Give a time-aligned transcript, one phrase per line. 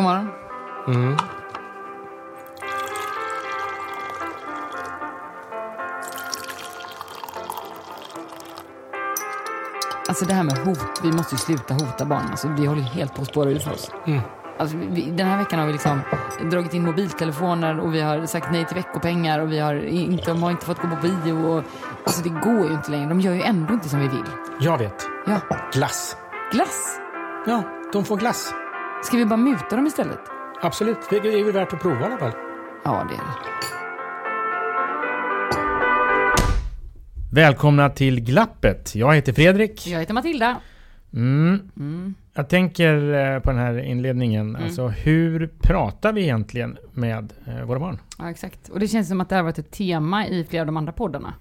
[0.00, 0.28] God morgon.
[0.86, 1.16] Mm.
[10.08, 12.26] Alltså det här med hot, vi måste ju sluta hota barn.
[12.30, 13.90] Alltså, vi håller ju helt på att spåra ur för oss.
[14.58, 16.00] Alltså, vi, den här veckan har vi liksom
[16.50, 20.42] dragit in mobiltelefoner och vi har sagt nej till veckopengar och vi har inte, de
[20.42, 21.32] har inte fått gå på bio.
[21.32, 21.64] Och,
[22.04, 23.08] alltså det går ju inte längre.
[23.08, 24.24] De gör ju ändå inte som vi vill.
[24.60, 25.08] Jag vet.
[25.26, 25.40] Ja,
[25.72, 26.16] Glass.
[26.52, 27.00] glass.
[27.46, 27.62] Ja,
[27.92, 28.54] de får glass.
[29.02, 30.20] Ska vi bara muta dem istället?
[30.62, 30.98] Absolut.
[31.10, 32.32] Det är väl värt att prova i alla fall.
[32.84, 33.50] Ja, det är det.
[37.32, 38.94] Välkomna till Glappet.
[38.94, 39.86] Jag heter Fredrik.
[39.86, 40.56] Jag heter Matilda.
[41.14, 42.14] Mm.
[42.34, 42.94] Jag tänker
[43.34, 44.48] eh, på den här inledningen.
[44.48, 44.62] Mm.
[44.64, 47.98] Alltså hur pratar vi egentligen med eh, våra barn?
[48.18, 48.68] Ja, exakt.
[48.68, 50.92] Och det känns som att det har varit ett tema i flera av de andra
[50.92, 51.34] poddarna.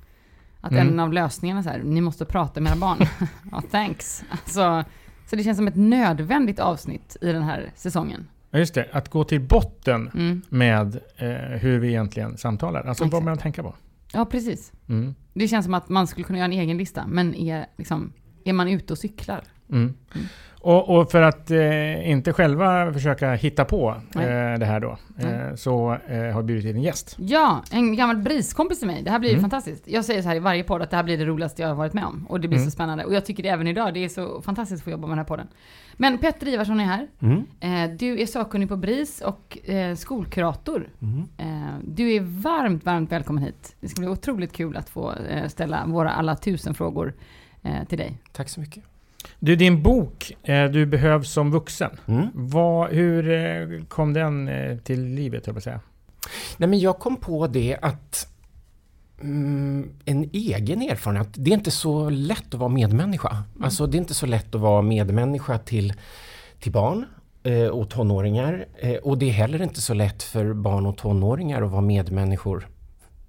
[0.62, 0.88] Att Mm.
[0.88, 2.98] en av lösningarna är så här, ni måste prata med era barn.
[3.52, 4.24] ja, thanks.
[4.31, 4.84] Alltså,
[5.29, 8.28] så det känns som ett nödvändigt avsnitt i den här säsongen.
[8.51, 8.88] Ja, just det.
[8.91, 10.41] Att gå till botten Mm.
[10.50, 11.28] med eh,
[11.59, 12.81] hur vi egentligen samtalar.
[12.84, 13.25] Alltså vad Exakt.
[13.25, 13.75] man tänka på.
[14.13, 14.72] Ja, precis.
[14.89, 15.16] Mm.
[15.34, 18.13] Det känns som att man skulle kunna göra en egen lista, men är, liksom,
[18.45, 19.44] är man ute och cyklar?
[19.72, 19.94] Mm.
[20.62, 25.56] Och, och för att eh, inte själva försöka hitta på eh, det här då, eh,
[25.56, 27.16] så eh, har vi bjudit in en gäst.
[27.20, 29.03] Ja, en gammal briskompis till mig.
[29.03, 29.42] Det här blir Mm.
[29.42, 29.88] fantastiskt.
[29.88, 31.75] Jag säger så här i varje podd att det här blir det roligaste jag har
[31.75, 32.25] varit med om.
[32.30, 32.68] Och det blir Mm.
[32.69, 33.06] så spännande.
[33.06, 33.94] Och jag tycker det även idag.
[33.94, 35.48] Det är så fantastiskt att få jobba med den här podden.
[35.94, 37.08] Men Petter Ivarsson är här.
[37.22, 37.44] Mm.
[37.59, 40.90] Eh, du är sakkunnig på BRIS och eh, skolkurator.
[41.02, 41.24] Mm.
[41.38, 43.75] Eh, du är varmt, varmt välkommen hit.
[43.80, 47.14] Det ska bli otroligt kul att få eh, ställa våra alla tusen frågor
[47.64, 48.18] eh, till dig.
[48.31, 48.84] Tack så mycket.
[49.40, 51.91] Du, din bok eh, Du behövs som vuxen.
[52.06, 52.28] Mm.
[52.34, 55.80] Vad, hur eh, kom den eh, till livet, jag säga?
[56.57, 58.28] Nej, men jag kom på det att
[59.22, 63.44] mm, en egen erfarenhet, det är inte så lätt att vara medmänniska.
[63.62, 65.94] Alltså det är inte så lätt att vara medmänniska till,
[66.59, 67.06] till barn
[67.72, 68.66] och tonåringar.
[69.04, 72.68] Och det är heller inte så lätt för barn och tonåringar att vara medmänniskor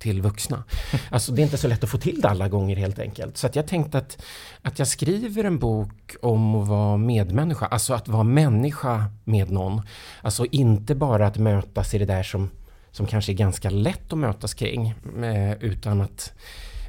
[0.01, 0.65] till vuxna.
[1.11, 3.37] Alltså det är inte så lätt att få till det alla gånger helt enkelt.
[3.37, 4.23] Så jag tänkte att,
[4.63, 9.83] att jag skriver en bok om att vara medmänniska, alltså att vara människa med någon.
[10.23, 12.51] Alltså inte bara att mötas i det där som,
[12.91, 14.95] som kanske är ganska lätt att mötas kring,
[15.25, 16.33] eh, utan att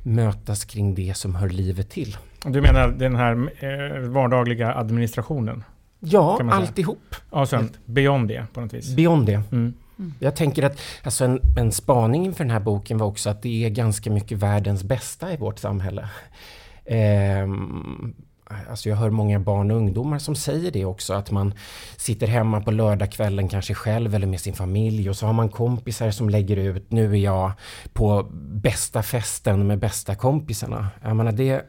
[0.04, 2.18] mötas kring det som hör livet till.
[2.46, 5.63] Du menar den här eh, vardagliga administrationen?
[6.00, 7.16] Ja, alltihop.
[7.31, 8.96] Ja, sen beyond det på något vis.
[8.96, 9.42] Beyond det.
[9.52, 9.74] Mm.
[10.19, 13.65] Jag tänker att alltså en, en spaning inför den här boken var också att det
[13.65, 16.09] är ganska mycket världens bästa i vårt samhälle.
[16.86, 18.13] Ehm,
[18.69, 21.53] Alltså jag hör många barn och ungdomar som säger det också att man
[21.98, 26.12] sitter hemma på lördagskvällen kanske själv eller med sin familj och så har man kompisar
[26.12, 27.51] som lägger ut nu är jag
[27.94, 30.88] på bästa festen med bästa kompisarna.
[31.03, 31.65] Jag menar det,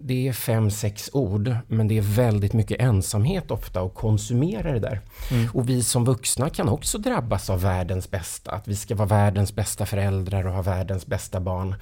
[0.00, 4.78] det är fem, sex ord men det är väldigt mycket ensamhet ofta att konsumera det
[4.78, 5.00] där.
[5.30, 5.48] Mm.
[5.54, 8.50] Och vi som vuxna kan också drabbas av världens bästa.
[8.50, 11.74] Att vi ska vara världens bästa föräldrar och ha världens bästa barn.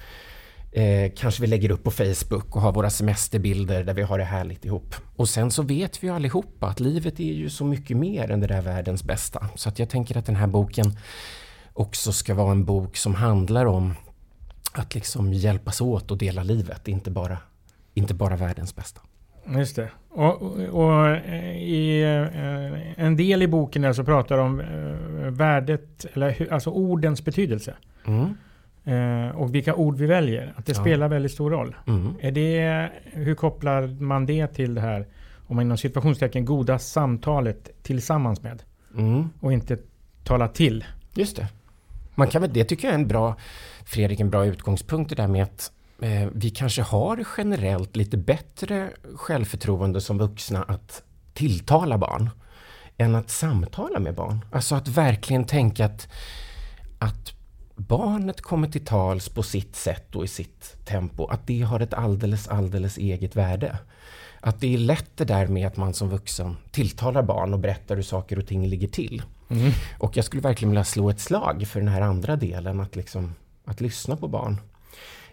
[0.71, 4.23] Eh, kanske vi lägger upp på Facebook och har våra semesterbilder där vi har det
[4.23, 4.95] härligt ihop.
[5.15, 8.39] Och sen så vet vi ju allihopa att livet är ju så mycket mer än
[8.39, 9.49] det där världens bästa.
[9.55, 10.97] Så att jag tänker att den här boken
[11.73, 13.93] också ska vara en bok som handlar om
[14.71, 17.37] att liksom hjälpas åt och dela livet, inte bara,
[17.97, 19.01] inte bara världens bästa.
[19.55, 19.89] Just det.
[20.09, 20.41] Och,
[20.71, 26.53] och, eh, i eh, en del i boken där så pratar om eh, värdet, eller
[26.53, 27.73] alltså ordens betydelse.
[28.05, 28.35] Mm.
[29.35, 30.53] Och vilka ord vi väljer.
[30.57, 30.81] Att det ja.
[30.81, 31.75] spelar väldigt stor roll.
[31.87, 32.13] Mm.
[32.19, 35.07] Är det, hur kopplar man det till det här,
[35.47, 38.63] om man inom situationstecken, goda samtalet tillsammans med?
[38.97, 39.29] Mm.
[39.39, 39.77] Och inte
[40.23, 40.85] tala till.
[41.13, 41.47] Just det.
[42.15, 43.35] Man kan väl, det tycker jag är en bra,
[43.85, 45.71] Fredrik, en bra utgångspunkt det där med att
[46.01, 51.03] eh, vi kanske har generellt lite bättre självförtroende som vuxna att
[51.33, 52.29] tilltala barn
[52.97, 54.45] än att samtala med barn.
[54.51, 56.07] Alltså att verkligen tänka att,
[56.99, 57.33] att
[57.75, 61.93] barnet kommer till tals på sitt sätt och i sitt tempo, att det har ett
[61.93, 63.77] alldeles, alldeles eget värde.
[64.39, 67.95] Att det är lätt det där med att man som vuxen tilltalar barn och berättar
[67.95, 69.21] hur saker och ting ligger till.
[69.49, 69.71] Mm.
[69.99, 73.35] Och jag skulle verkligen vilja slå ett slag för den här andra delen, att, liksom,
[73.65, 74.61] att lyssna på barn.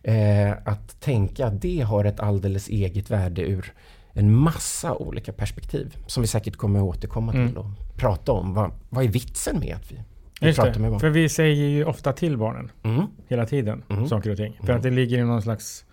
[0.05, 3.73] Eh, att tänka att det har ett alldeles eget värde ur
[4.13, 7.49] en massa olika perspektiv som vi säkert kommer att återkomma mm.
[7.49, 7.67] till och
[7.97, 8.55] prata om.
[8.55, 10.01] Vad, vad är vitsen med att vi
[10.41, 13.07] Just det, med för vi säger ju ofta till barnen mm.
[13.29, 14.09] hela tiden mm.
[14.09, 14.53] saker och ting.
[14.61, 14.77] För mm.
[14.77, 15.85] att det ligger i någon slags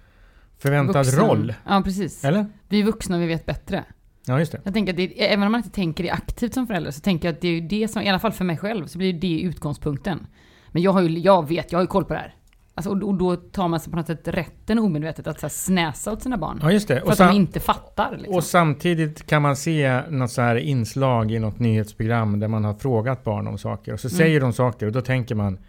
[0.57, 1.19] förväntad Vuxen.
[1.19, 1.53] roll.
[1.67, 2.23] Ja, precis.
[2.23, 2.45] Eller?
[2.69, 3.83] Vi är vuxna och vi vet bättre.
[4.25, 4.61] Ja, just det.
[4.63, 7.27] Jag tänker att det, även om man inte tänker det aktivt som förälder, så tänker
[7.27, 9.41] jag att det är det som, i alla fall för mig själv, så blir det
[9.41, 10.27] utgångspunkten.
[10.71, 12.35] Men jag har ju, jag vet, jag har ju koll på det här.
[12.75, 16.11] Alltså, och, då tar man sig på något sätt rätten omedvetet att så här, snäsa
[16.11, 16.59] åt sina barn.
[16.61, 16.99] Ja, just det.
[16.99, 18.11] För och att de inte fattar.
[18.17, 18.35] Liksom.
[18.35, 22.73] Och samtidigt kan man se något så här inslag i något nyhetsprogram där man har
[22.73, 23.93] frågat barn om saker.
[23.93, 24.17] Och så mm.
[24.17, 25.59] säger de saker och då tänker man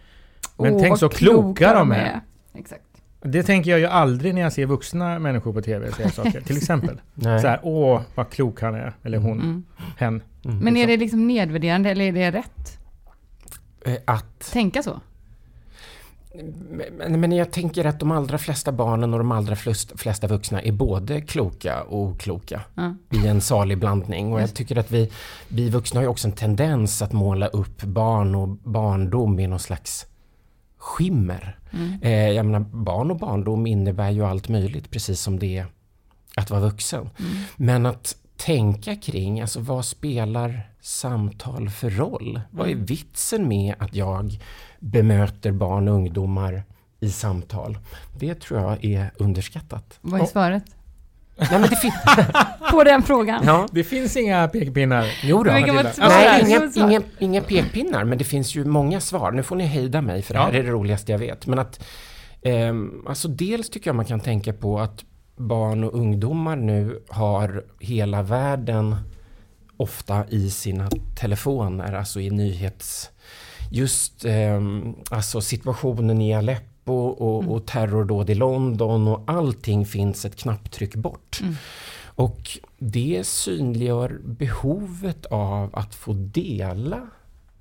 [0.57, 1.95] Men Åh, tänk så kloka de är.
[1.95, 2.21] är.
[2.53, 2.83] Exakt.
[3.21, 6.41] Det tänker jag ju aldrig när jag ser vuxna människor på TV säga saker.
[6.41, 7.01] Till exempel.
[7.13, 7.41] Nej.
[7.41, 8.93] Så här, åh vad klok han är.
[9.03, 9.41] Eller hon.
[9.41, 9.63] Mm.
[9.97, 10.23] Hen.
[10.45, 10.57] Mm.
[10.57, 12.79] Men är det liksom nedvärderande eller är det rätt?
[13.85, 14.51] Eh, att?
[14.51, 14.99] Tänka så?
[16.97, 19.55] Men, men jag tänker att de allra flesta barnen och de allra
[19.95, 22.97] flesta vuxna är både kloka och okloka mm.
[23.11, 24.33] i en salig blandning.
[24.33, 25.11] Och jag tycker att vi,
[25.47, 29.59] vi vuxna har ju också en tendens att måla upp barn och barndom i någon
[29.59, 30.05] slags
[30.77, 31.59] skimmer.
[31.71, 31.99] Mm.
[32.01, 35.65] Eh, jag menar, barn och barndom innebär ju allt möjligt, precis som det är
[36.35, 37.09] att vara vuxen.
[37.19, 37.31] Mm.
[37.55, 42.41] Men att tänka kring, alltså vad spelar samtal för roll?
[42.51, 42.85] Vad är mm.
[42.85, 44.39] vitsen med att jag
[44.79, 46.63] bemöter barn och ungdomar
[46.99, 47.77] i samtal?
[48.19, 49.99] Det tror jag är underskattat.
[50.01, 50.63] Vad är svaret?
[51.37, 51.93] Nej, men det.
[52.71, 53.43] På den frågan?
[53.45, 53.67] Ja.
[53.71, 55.05] Det finns inga pekpinnar?
[55.23, 55.51] Jo då.
[55.51, 55.63] Nej,
[56.41, 59.31] inga, inga, inga pekpinnar, men det finns ju många svar.
[59.31, 61.47] Nu får ni hejda mig, för det här är det roligaste jag vet.
[61.47, 61.83] Men att,
[62.41, 62.73] eh,
[63.07, 68.21] alltså dels tycker jag man kan tänka på att barn och ungdomar nu har hela
[68.21, 68.95] världen
[69.83, 73.09] ofta i sina telefoner, alltså i nyhets...
[73.71, 74.61] Just eh,
[75.09, 77.55] alltså situationen i Aleppo och, mm.
[77.55, 81.39] och terrordåd i London och allting finns ett knapptryck bort.
[81.41, 81.55] Mm.
[82.15, 87.07] Och det synliggör behovet av att få dela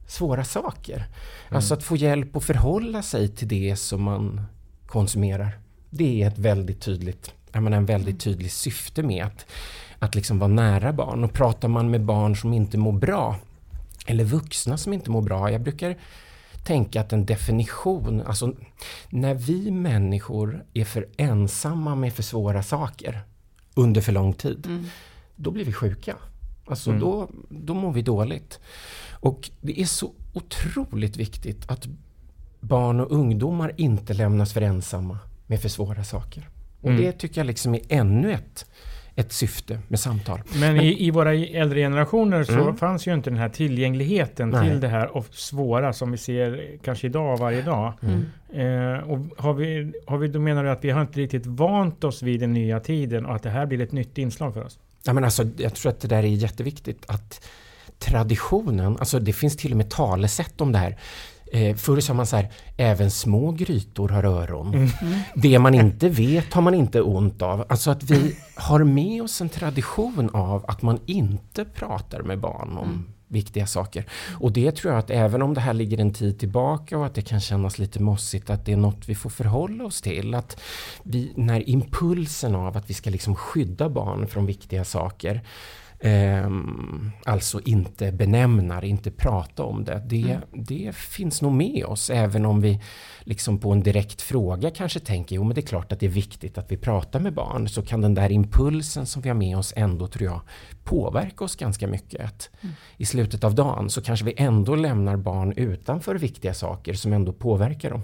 [0.06, 0.96] svåra saker.
[0.96, 1.08] Mm.
[1.56, 4.40] Alltså att få hjälp att förhålla sig till det som man
[4.86, 5.58] konsumerar.
[5.90, 9.46] Det är ett väldigt tydligt, jag menar, en väldigt tydlig syfte med att
[10.02, 11.24] att liksom vara nära barn.
[11.24, 13.36] Och pratar man med barn som inte mår bra,
[14.06, 15.96] eller vuxna som inte mår bra, jag brukar
[16.64, 18.54] tänka att en definition, alltså
[19.10, 23.20] när vi människor är för ensamma med för svåra saker
[23.74, 24.86] under för lång tid, mm.
[25.36, 26.16] då blir vi sjuka.
[26.66, 27.00] Alltså mm.
[27.00, 28.60] då, då mår vi dåligt.
[29.10, 31.86] Och det är så otroligt viktigt att
[32.60, 36.48] barn och ungdomar inte lämnas för ensamma med för svåra saker.
[36.80, 37.02] Och mm.
[37.02, 38.66] det tycker jag liksom är ännu ett
[39.16, 40.40] ett syfte med samtal.
[40.54, 42.76] Men, i, i, våra äldre generationer så mm.
[42.76, 44.70] fanns ju inte den här tillgängligheten Nej.
[44.70, 47.92] till det här och svåra som vi ser kanske idag varje dag.
[48.02, 48.24] Mm.
[48.52, 52.04] Eh, och har vi, har vi, då menar du att vi har inte riktigt vant
[52.04, 54.78] oss vid den nya tiden och att det här blir ett nytt inslag för oss?
[55.04, 57.04] Ja, men alltså, jag tror att det där är jätteviktigt.
[57.06, 57.48] Att
[57.98, 60.96] traditionen, alltså det finns till och med talesätt om det här.
[61.54, 64.74] Eh, förr sa man så här, även små grytor har öron.
[64.74, 64.88] Mm.
[65.34, 67.64] Det man inte vet har man inte ont av.
[67.68, 72.78] Alltså att vi har med oss en tradition av att man inte pratar med barn
[72.78, 73.04] om mm.
[73.28, 74.06] viktiga saker.
[74.40, 77.14] Och det tror jag att även om det här ligger en tid tillbaka och att
[77.14, 80.34] det kan kännas lite mossigt, att det är något vi får förhålla oss till.
[80.34, 80.60] Att
[81.02, 85.42] vi, när impulsen av att vi ska liksom skydda barn från viktiga saker
[86.04, 86.50] Eh,
[87.24, 90.02] alltså inte benämna inte prata om det.
[90.06, 90.42] Det, mm.
[90.52, 92.80] det finns nog med oss även om vi
[93.24, 96.10] liksom på en direkt fråga kanske tänker jo men det är klart att det är
[96.10, 97.68] viktigt att vi pratar med barn.
[97.68, 100.40] Så kan den där impulsen som vi har med oss ändå tror jag
[100.84, 102.50] påverka oss ganska mycket.
[102.60, 102.74] Mm.
[102.96, 107.32] I slutet av dagen så kanske vi ändå lämnar barn utanför viktiga saker som ändå
[107.32, 108.02] påverkar dem.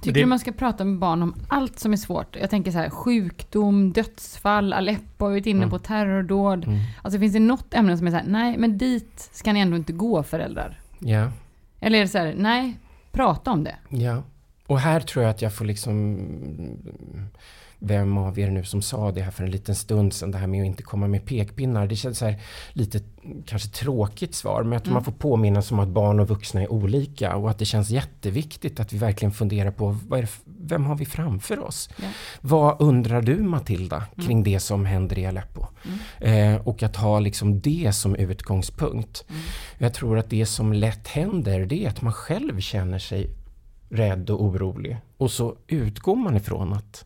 [0.00, 0.20] Tycker det...
[0.20, 2.36] du man ska prata med barn om allt som är svårt?
[2.40, 5.70] Jag tänker så här, sjukdom, dödsfall, Aleppo, har varit inne mm.
[5.70, 6.64] på terrordåd.
[6.64, 6.78] Mm.
[7.02, 9.76] Alltså finns det något ämne som är så här, nej men dit ska ni ändå
[9.76, 10.80] inte gå föräldrar?
[10.98, 11.32] Ja.
[11.80, 12.78] Eller är det så här, nej,
[13.12, 13.76] prata om det.
[13.88, 14.22] Ja.
[14.70, 16.18] Och här tror jag att jag får liksom
[17.78, 20.46] vem av er nu som sa det här för en liten stund sedan, det här
[20.46, 21.86] med att inte komma med pekpinnar.
[21.86, 22.40] Det känns så här
[22.72, 23.00] lite
[23.46, 24.94] kanske tråkigt svar, men jag tror mm.
[24.94, 28.80] man får påminna om att barn och vuxna är olika och att det känns jätteviktigt
[28.80, 31.90] att vi verkligen funderar på det, vem har vi framför oss?
[31.96, 32.08] Ja.
[32.40, 34.26] Vad undrar du Matilda mm.
[34.26, 34.44] kring mm.
[34.44, 35.66] det som händer i Aleppo?
[36.20, 36.54] Mm.
[36.54, 39.24] Eh, och att ha liksom det som utgångspunkt.
[39.28, 39.42] Mm.
[39.78, 43.30] Jag tror att det som lätt händer, det är att man själv känner sig
[43.90, 44.96] rädd och orolig.
[45.16, 47.04] Och så utgår man ifrån att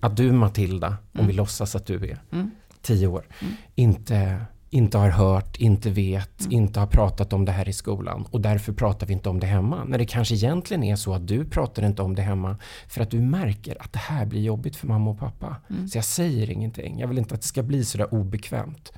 [0.00, 0.98] att du Matilda, mm.
[1.12, 2.50] om vi låtsas att du är mm.
[2.82, 3.54] tio år, mm.
[3.74, 6.52] inte, inte har hört, inte vet, mm.
[6.52, 9.46] inte har pratat om det här i skolan och därför pratar vi inte om det
[9.46, 9.84] hemma.
[9.84, 12.56] När det kanske egentligen är så att du pratar inte om det hemma
[12.88, 15.56] för att du märker att det här blir jobbigt för mamma och pappa.
[15.70, 15.88] Mm.
[15.88, 16.98] Så jag säger ingenting.
[16.98, 18.92] Jag vill inte att det ska bli sådär obekvämt.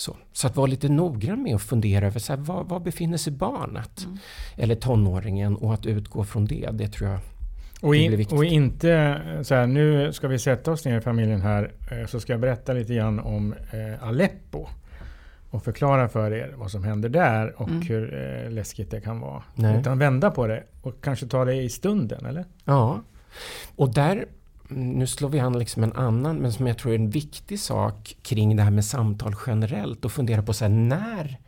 [0.00, 3.16] Så, så, att vara lite noggrann med att fundera över så här, var, var befinner
[3.16, 4.04] sig barnet?
[4.04, 4.18] Mm.
[4.56, 7.20] Eller tonåringen och att utgå från det, det tror jag
[7.80, 11.72] och, in, och, inte så här, nu ska vi sätta oss ner i familjen här
[11.90, 14.66] eh, så ska jag berätta lite grann om eh, Aleppo.
[15.50, 17.82] Och förklara för er vad som händer där och mm.
[17.82, 18.14] hur
[18.44, 19.42] eh, läskigt det kan vara.
[19.54, 19.80] Nej.
[19.80, 22.44] Utan vända på det och kanske ta det i stunden, eller?
[22.64, 23.00] Ja.
[23.76, 24.26] Och där,
[24.70, 28.16] nu slår vi an liksom en annan, men som jag tror är en viktig sak
[28.22, 31.38] kring det här med samtal generellt och fundera på så här, när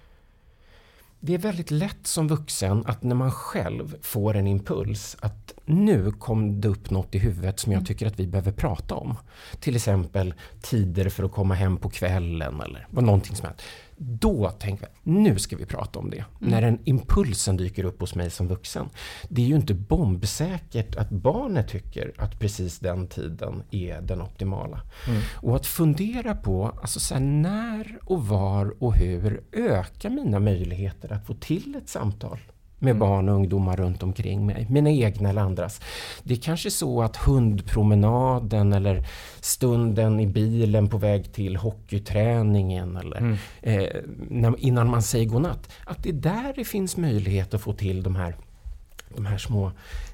[1.21, 6.11] det är väldigt lätt som vuxen att när man själv får en impuls att nu
[6.11, 7.87] kom det upp något i huvudet som jag mm.
[7.87, 9.17] tycker att vi behöver prata om.
[9.61, 13.63] Till exempel tider för att komma hem på kvällen eller vad någonting som helst.
[13.97, 16.17] Då tänker jag, nu ska vi prata om det.
[16.17, 16.51] Mm.
[16.51, 18.89] När den impulsen dyker upp hos mig som vuxen.
[19.29, 24.81] Det är ju inte bombsäkert att barnet tycker att precis den tiden är den optimala.
[25.09, 25.21] Mm.
[25.35, 31.13] Och att fundera på, alltså så här, när och var och hur ökar mina möjligheter
[31.13, 32.39] att få till ett samtal
[32.83, 32.99] med mm.
[32.99, 35.81] barn och ungdomar runt omkring mig, mina egna eller andras.
[36.23, 39.07] Det är kanske så att hundpromenaden eller
[39.41, 43.37] stunden i bilen på väg till hockeyträningen eller mm.
[43.61, 43.89] eh,
[44.29, 48.03] när, innan man säger godnatt, att det är där det finns möjlighet att få till
[48.03, 48.37] de här
[49.17, 49.73] de här små,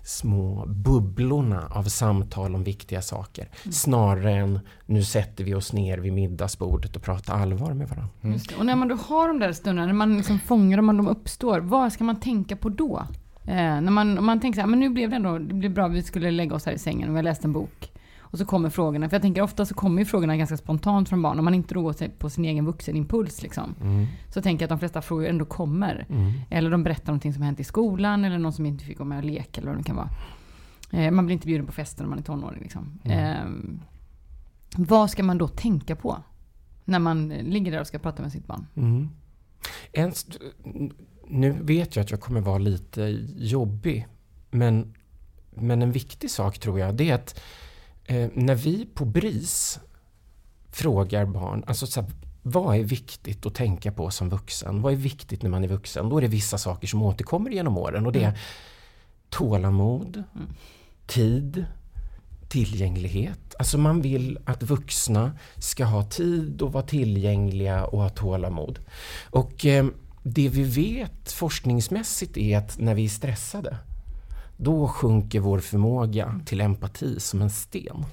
[0.08, 3.48] små bubblorna av samtal om viktiga saker.
[3.64, 3.72] Mm.
[3.72, 8.12] Snarare än nu sätter vi oss ner vid middagsbordet och pratar allvar med varandra.
[8.22, 8.38] Mm.
[8.58, 11.08] Och när man då har de där stunderna, när man liksom fångar dem och de
[11.08, 13.02] uppstår, vad ska man tänka på då?
[13.44, 15.88] Eh, när man, man tänker så här, men nu blev det ändå, det blev bra,
[15.88, 17.90] vi skulle lägga oss här i sängen och vi har läst en bok.
[18.30, 19.08] Och så kommer frågorna.
[19.08, 21.38] För jag tänker ofta så kommer ju frågorna ganska spontant från barn.
[21.38, 23.42] Om man inte då går på sin egen vuxenimpuls.
[23.42, 23.74] Liksom.
[23.80, 24.06] Mm.
[24.34, 26.06] Så tänker jag att de flesta frågor ändå kommer.
[26.08, 26.32] Mm.
[26.50, 28.24] Eller de berättar någonting som hänt i skolan.
[28.24, 29.60] Eller någon som inte fick gå med och leka.
[29.60, 30.10] Eller vad det kan vara.
[30.90, 32.62] Eh, man blir inte bjuden på fester när man är tonåring.
[32.62, 33.00] Liksom.
[33.04, 33.18] Mm.
[33.18, 33.80] Eh,
[34.76, 36.22] vad ska man då tänka på?
[36.84, 38.66] När man ligger där och ska prata med sitt barn.
[38.74, 39.08] Mm.
[39.92, 40.12] En,
[41.26, 43.02] nu vet jag att jag kommer vara lite
[43.36, 44.06] jobbig.
[44.50, 44.94] Men,
[45.50, 47.40] men en viktig sak tror jag, det är att
[48.08, 49.80] eh, när vi på BRIS
[50.70, 52.10] frågar barn, alltså så här,
[52.42, 54.82] vad är viktigt att tänka på som vuxen?
[54.82, 56.08] Vad är viktigt när man är vuxen?
[56.08, 58.38] Då är det vissa saker som återkommer genom åren och det är mm.
[59.28, 60.48] tålamod, mm.
[61.06, 61.66] tid,
[62.48, 63.54] tillgänglighet.
[63.58, 68.78] Alltså man vill att vuxna ska ha tid och vara tillgängliga och ha tålamod.
[69.30, 69.86] Och eh,
[70.22, 73.78] det vi vet forskningsmässigt är att när vi är stressade
[74.58, 78.04] då sjunker vår förmåga till empati som en sten.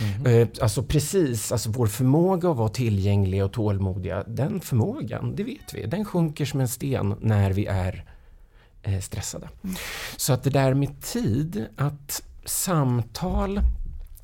[0.00, 0.48] Mm.
[0.60, 5.86] Alltså precis, alltså vår förmåga att vara tillgängliga och tålmodiga, den förmågan, det vet vi,
[5.86, 8.04] den sjunker som en sten när vi är
[8.82, 9.48] eh, stressade.
[9.64, 9.76] Mm.
[10.16, 13.60] Så att det där med tid, att samtal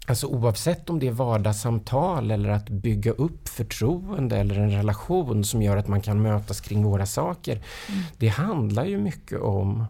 [0.07, 5.63] Alltså oavsett om det är vardagssamtal eller att bygga upp förtroende eller en relation som
[5.63, 7.53] gör att man kan mötas kring våra saker.
[7.89, 8.03] Mm.
[8.19, 9.85] Det handlar ju mycket om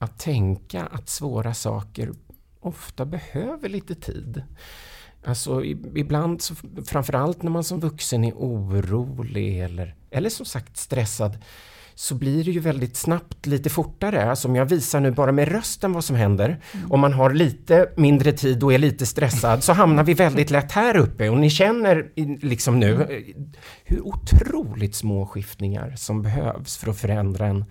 [0.00, 2.12] att tänka att svåra saker
[2.60, 4.42] ofta behöver lite tid.
[5.24, 6.54] Alltså ibland, så,
[6.86, 11.38] framförallt när man som vuxen är orolig eller, eller som sagt stressad,
[11.94, 14.30] så blir det ju väldigt snabbt lite fortare.
[14.30, 16.92] Alltså om jag visar nu bara med rösten vad som händer, mm.
[16.92, 20.72] om man har lite mindre tid och är lite stressad, så hamnar vi väldigt lätt
[20.72, 21.28] här uppe.
[21.28, 22.10] Och ni känner
[22.46, 23.24] liksom nu mm.
[23.84, 27.64] hur otroligt små skiftningar som behövs för att förändra en,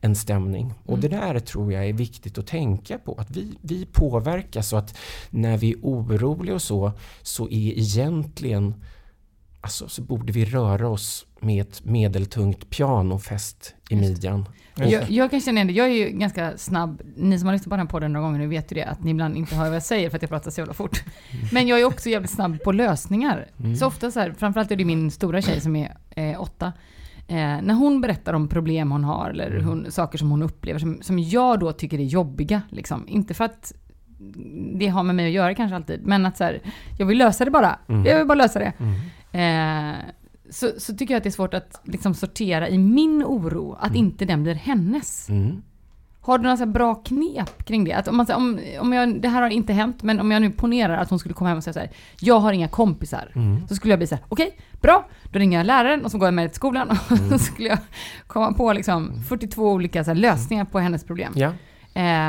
[0.00, 0.74] en stämning.
[0.84, 1.00] Och mm.
[1.00, 3.14] det där tror jag är viktigt att tänka på.
[3.14, 4.98] Att vi, vi påverkas så att
[5.30, 6.92] när vi är oroliga och så,
[7.22, 8.74] så är egentligen
[9.62, 14.48] Alltså så borde vi röra oss med ett medeltungt piano fäst i midjan.
[14.74, 15.72] Jag, jag, kan känna igen det.
[15.72, 17.02] Jag är ju ganska snabb.
[17.16, 18.84] Ni som har lyssnat på den podden några gånger nu vet ju det.
[18.84, 21.02] Att ni ibland inte hör vad jag säger för att jag pratar så jävla fort.
[21.30, 21.46] Mm.
[21.52, 23.46] Men jag är också jävligt snabb på lösningar.
[23.58, 23.76] Mm.
[23.76, 26.72] Så ofta så här, framförallt är det min stora tjej som är eh, åtta.
[27.30, 29.64] Eh, när hon berättar om problem hon har eller mm.
[29.64, 32.62] hon, saker som hon upplever som, som jag då tycker är jobbiga.
[32.70, 33.08] Liksom.
[33.08, 33.72] Inte för att
[34.74, 36.06] det har med mig att göra kanske alltid.
[36.06, 36.60] Men att så här,
[36.98, 37.78] jag vill lösa det bara.
[37.88, 38.06] Mm.
[38.06, 38.72] Jag vill bara lösa det.
[38.78, 39.92] Mm.
[39.92, 39.98] Eh,
[40.50, 43.90] så, så tycker jag att det är svårt att liksom sortera i min oro, att
[43.90, 43.96] mm.
[43.96, 45.28] inte den blir hennes.
[45.28, 45.62] Mm.
[46.30, 47.92] Har du några bra knep kring det?
[47.92, 50.50] Att om, man, om, om jag, det här har inte hänt, men om jag nu
[50.50, 53.32] ponerar att hon skulle komma hem och säga så här, jag har inga kompisar.
[53.34, 53.68] Mm.
[53.68, 56.18] Så skulle jag bli så här, okej, okay, bra, då ringer jag läraren och så
[56.18, 57.30] går jag med till skolan och mm.
[57.30, 57.78] så skulle jag
[58.26, 59.74] komma på liksom 42 mm.
[59.74, 61.32] olika så här, lösningar på hennes problem.
[61.36, 61.52] Ja.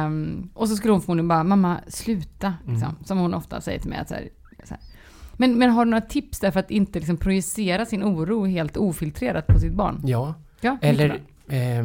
[0.05, 3.03] Um, och så skulle hon förmodligen bara, mamma sluta, liksom, mm.
[3.03, 3.99] som hon ofta säger till mig.
[3.99, 4.29] Att så här,
[4.63, 4.83] så här.
[5.33, 8.77] Men, men har du några tips där för att inte liksom projicera sin oro helt
[8.77, 10.01] ofiltrerat på sitt barn?
[10.05, 11.09] Ja, ja eller
[11.47, 11.83] eh,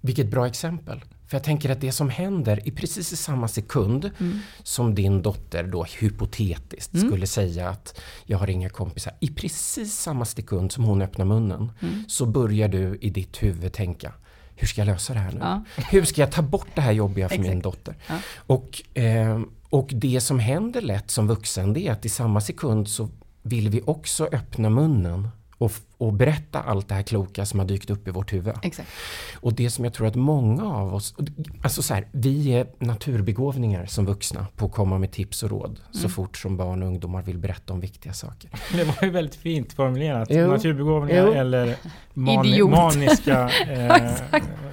[0.00, 1.00] vilket bra exempel.
[1.32, 4.38] För jag tänker att det som händer i precis i samma sekund mm.
[4.62, 7.08] som din dotter då hypotetiskt mm.
[7.08, 9.12] skulle säga att jag har inga kompisar.
[9.20, 12.04] I precis samma sekund som hon öppnar munnen mm.
[12.08, 14.12] så börjar du i ditt huvud tänka
[14.56, 15.38] hur ska jag lösa det här nu?
[15.40, 15.64] Ja.
[15.76, 17.96] Hur ska jag ta bort det här jobbiga för min dotter?
[18.08, 18.14] Ja.
[18.36, 22.88] Och, eh, och det som händer lätt som vuxen det är att i samma sekund
[22.88, 23.08] så
[23.42, 25.28] vill vi också öppna munnen
[25.62, 28.54] och, och berätta allt det här kloka som har dykt upp i vårt huvud.
[28.62, 28.88] Exakt.
[29.34, 31.14] Och det som jag tror att många av oss,
[31.62, 35.70] alltså så här, vi är naturbegåvningar som vuxna på att komma med tips och råd
[35.70, 35.80] mm.
[35.92, 38.50] så fort som barn och ungdomar vill berätta om viktiga saker.
[38.72, 40.28] Det var ju väldigt fint formulerat.
[40.30, 40.46] Jo.
[40.46, 41.32] Naturbegåvningar jo.
[41.32, 41.76] eller
[42.14, 43.50] mani maniska...
[43.72, 44.12] Eh,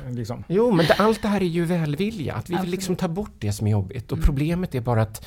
[0.10, 0.44] liksom.
[0.48, 2.34] Jo, men det, allt det här är ju välvilja.
[2.34, 4.12] Att vi vill liksom ta bort det som är jobbigt.
[4.12, 4.26] Och mm.
[4.26, 5.26] problemet är bara att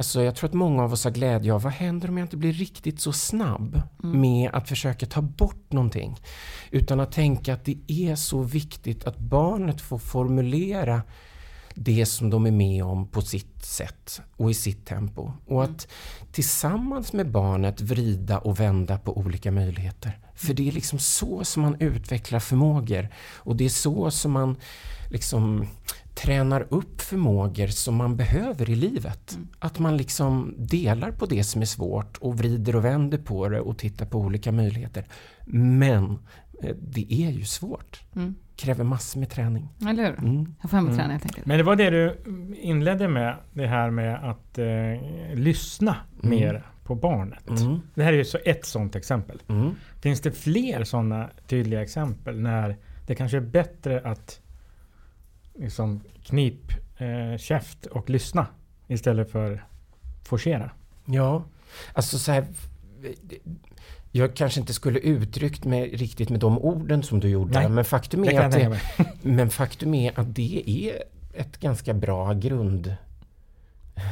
[0.00, 2.36] Alltså jag tror att många av oss har glädje av, vad händer om jag inte
[2.36, 4.20] blir riktigt så snabb mm.
[4.20, 6.20] med att försöka ta bort någonting?
[6.70, 11.02] Utan att tänka att det är så viktigt att barnet får formulera
[11.74, 15.32] det som de är med om på sitt sätt och i sitt tempo.
[15.46, 15.88] Och att
[16.32, 20.18] tillsammans med barnet vrida och vända på olika möjligheter.
[20.34, 23.08] För det är liksom så som man utvecklar förmågor.
[23.36, 24.56] Och det är så som man
[25.10, 25.66] liksom
[26.20, 29.32] tränar upp förmågor som man behöver i livet.
[29.34, 29.48] Mm.
[29.58, 33.60] Att man liksom delar på det som är svårt och vrider och vänder på det
[33.60, 35.04] och tittar på olika möjligheter.
[35.46, 36.18] Men
[36.62, 38.02] eh, det är ju svårt.
[38.16, 38.34] Mm.
[38.56, 39.68] Kräver massor med träning.
[39.88, 40.18] Eller hur?
[40.18, 40.54] Mm.
[40.60, 41.46] Jag får hem och träna helt enkelt.
[41.46, 42.16] Men det var det du
[42.56, 44.66] inledde med, det här med att eh,
[45.34, 46.30] lyssna mm.
[46.30, 47.48] mer på barnet.
[47.48, 47.80] Mm.
[47.94, 49.42] Det här är ju så ett sådant exempel.
[49.48, 49.70] Mm.
[50.00, 54.40] Finns det fler sådana tydliga exempel när det kanske är bättre att
[55.58, 58.46] liksom knip eh, käft och lyssna
[58.88, 59.64] istället för
[60.24, 60.70] forcera.
[61.04, 61.44] Ja,
[61.92, 62.46] alltså så här,
[64.12, 67.58] jag kanske inte skulle uttryckt mig riktigt med de orden som du gjorde.
[67.58, 68.80] Nej, men, faktum är att det,
[69.22, 71.02] men faktum är att det är
[71.34, 72.94] ett ganska bra grund,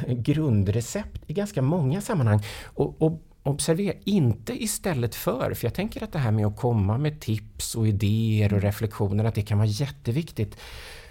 [0.09, 2.42] grundrecept i ganska många sammanhang.
[2.64, 6.98] Och, och observera, inte istället för, för jag tänker att det här med att komma
[6.98, 10.57] med tips och idéer och reflektioner, att det kan vara jätteviktigt.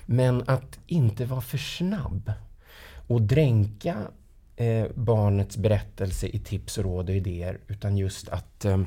[0.10, 2.32] Men att inte vara för snabb
[3.08, 3.96] och dränka
[4.56, 8.82] eh, barnets berättelse i tips och råd och idéer utan just att, eh,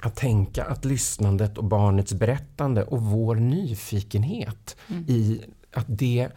[0.00, 5.04] att tänka att lyssnandet och barnets berättande och vår nyfikenhet mm.
[5.08, 5.40] i
[5.72, 6.28] att det,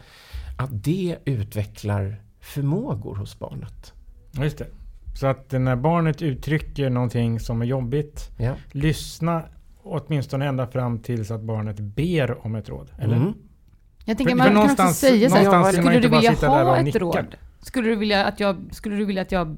[0.58, 3.92] att det utvecklar förmågor hos barnet.
[4.32, 4.66] Just det.
[5.14, 8.54] Så att när barnet uttrycker någonting som är jobbigt, ja.
[8.72, 9.44] lyssna
[9.82, 12.90] åtminstone ända fram tills att barnet ber om ett råd.
[12.98, 13.16] Eller?
[13.16, 13.32] Mm.
[14.10, 16.96] Jag tänker, för, man för kan också säga så här, skulle du vilja ha ett
[16.96, 17.34] råd?
[17.62, 19.56] Skulle du vilja att jag, skulle du vilja att jag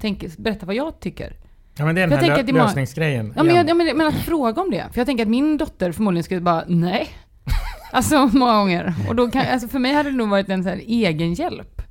[0.00, 1.36] tänker, berättar vad jag tycker?
[1.78, 3.32] Ja men det är den här lö lösningsgrejen.
[3.36, 4.84] Ja men, jag, ja men, men, att fråga om det.
[4.92, 7.08] För jag tänker att min dotter förmodligen skulle bara, nej.
[7.92, 8.94] Alltså många gånger.
[9.08, 11.82] Och då kan, alltså för mig hade det nog varit en så här egen hjälp.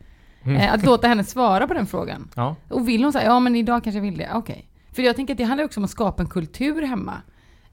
[0.44, 0.58] Mm.
[0.58, 2.30] Eh, att låta henne svara på den frågan.
[2.36, 2.56] Ja.
[2.70, 4.54] Och vill hon säga, ja men idag kanske jag vill det, okej.
[4.54, 4.64] Okay.
[4.96, 7.14] För jag tänker att det handlar också om att skapa en kultur hemma.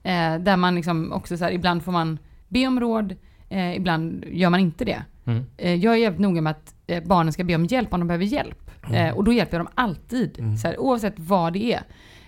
[0.03, 3.15] Eh, där man liksom också så här, ibland får man be om råd,
[3.53, 5.03] Eh, ibland gör man inte det.
[5.25, 5.45] Mm.
[5.57, 8.07] Eh, jag är jävligt noga med att eh, barnen ska be om hjälp om de
[8.07, 8.71] behöver hjälp.
[8.87, 9.07] Mm.
[9.07, 10.57] Eh, och då hjälper jag dem alltid, mm.
[10.57, 11.83] så här, oavsett vad det är.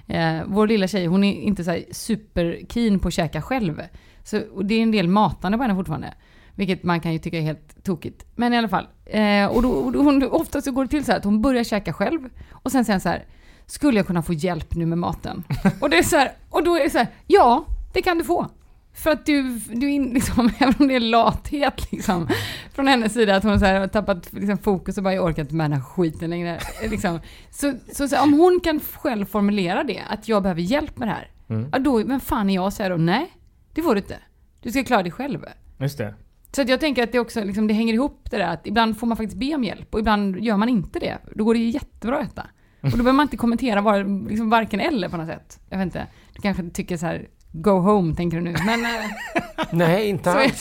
[0.07, 3.81] Eh, vår lilla tjej, hon är inte så superkeen på att käka själv.
[4.23, 6.13] Så, och det är en del matande på henne fortfarande.
[6.55, 8.25] Vilket man kan ju tycka är helt tokigt.
[8.35, 8.88] Men i alla fall.
[9.05, 11.41] Eh, och då, och då, hon, ofta så går det till så här att hon
[11.41, 12.29] börjar käka själv.
[12.51, 13.25] Och sen säger så här.
[13.65, 15.43] Skulle jag kunna få hjälp nu med maten?
[15.81, 17.07] och det är så här, och då är det så här.
[17.27, 18.47] Ja, det kan du få.
[18.95, 22.27] För att du, du liksom, även om det är lathet liksom,
[22.73, 25.41] från hennes sida, att hon så här, har tappat liksom, fokus och bara, jag orkar
[25.41, 26.60] inte med den här skiten längre.
[26.89, 27.19] Liksom.
[27.49, 31.12] Så, så, så, om hon kan själv formulera det, att jag behöver hjälp med det
[31.12, 31.69] här, mm.
[31.71, 33.34] ja, då, vem fan är jag att säga då, nej,
[33.73, 34.17] det får du inte.
[34.62, 35.45] Du ska klara dig själv.
[35.77, 36.15] Just det.
[36.51, 39.08] Så jag tänker att det också liksom, det hänger ihop det där att ibland får
[39.08, 41.17] man faktiskt be om hjälp och ibland gör man inte det.
[41.36, 42.47] Då går det jättebra att äta.
[42.81, 45.60] Och då behöver man inte kommentera var, liksom varken eller på något sätt.
[45.69, 46.08] Jag vet inte.
[46.34, 47.27] Du kanske tycker så här,
[47.62, 48.56] go home tänker du nu.
[48.65, 49.12] Men, eh,
[49.72, 50.60] Nej, inte alls.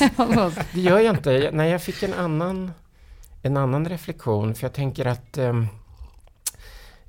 [0.72, 1.50] Det gör jag inte.
[1.52, 2.70] Nej, jag fick en annan,
[3.42, 4.54] en annan reflektion.
[4.54, 5.66] För jag tänker att ehm,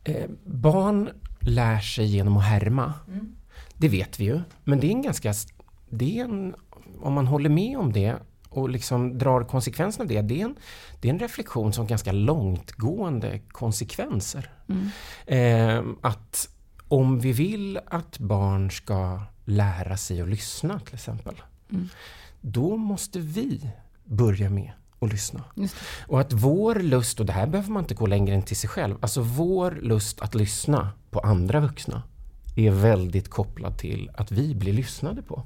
[0.03, 2.93] eh, barn lär sig genom att härma.
[3.07, 3.35] Mm.
[3.77, 4.41] Det vet vi ju.
[4.63, 5.33] Men det är en ganska...
[5.89, 6.55] Det är en,
[7.01, 8.15] om man håller med om det
[8.49, 10.55] och liksom drar konsekvenserna av det, det är, en,
[11.01, 14.49] det är en reflektion som ganska långtgående konsekvenser.
[14.69, 14.89] Mm.
[15.25, 16.49] Eh, att
[16.87, 21.35] om vi vill att barn ska lära sig att lyssna till exempel,
[21.71, 21.89] mm.
[22.41, 23.69] då måste vi
[24.03, 25.43] börja med att lyssna.
[26.07, 28.69] Och att vår lust, och det här behöver man inte gå längre än till sig
[28.69, 32.03] själv, alltså vår lust att lyssna på andra vuxna
[32.55, 35.43] är väldigt kopplad till att vi blir lyssnade på.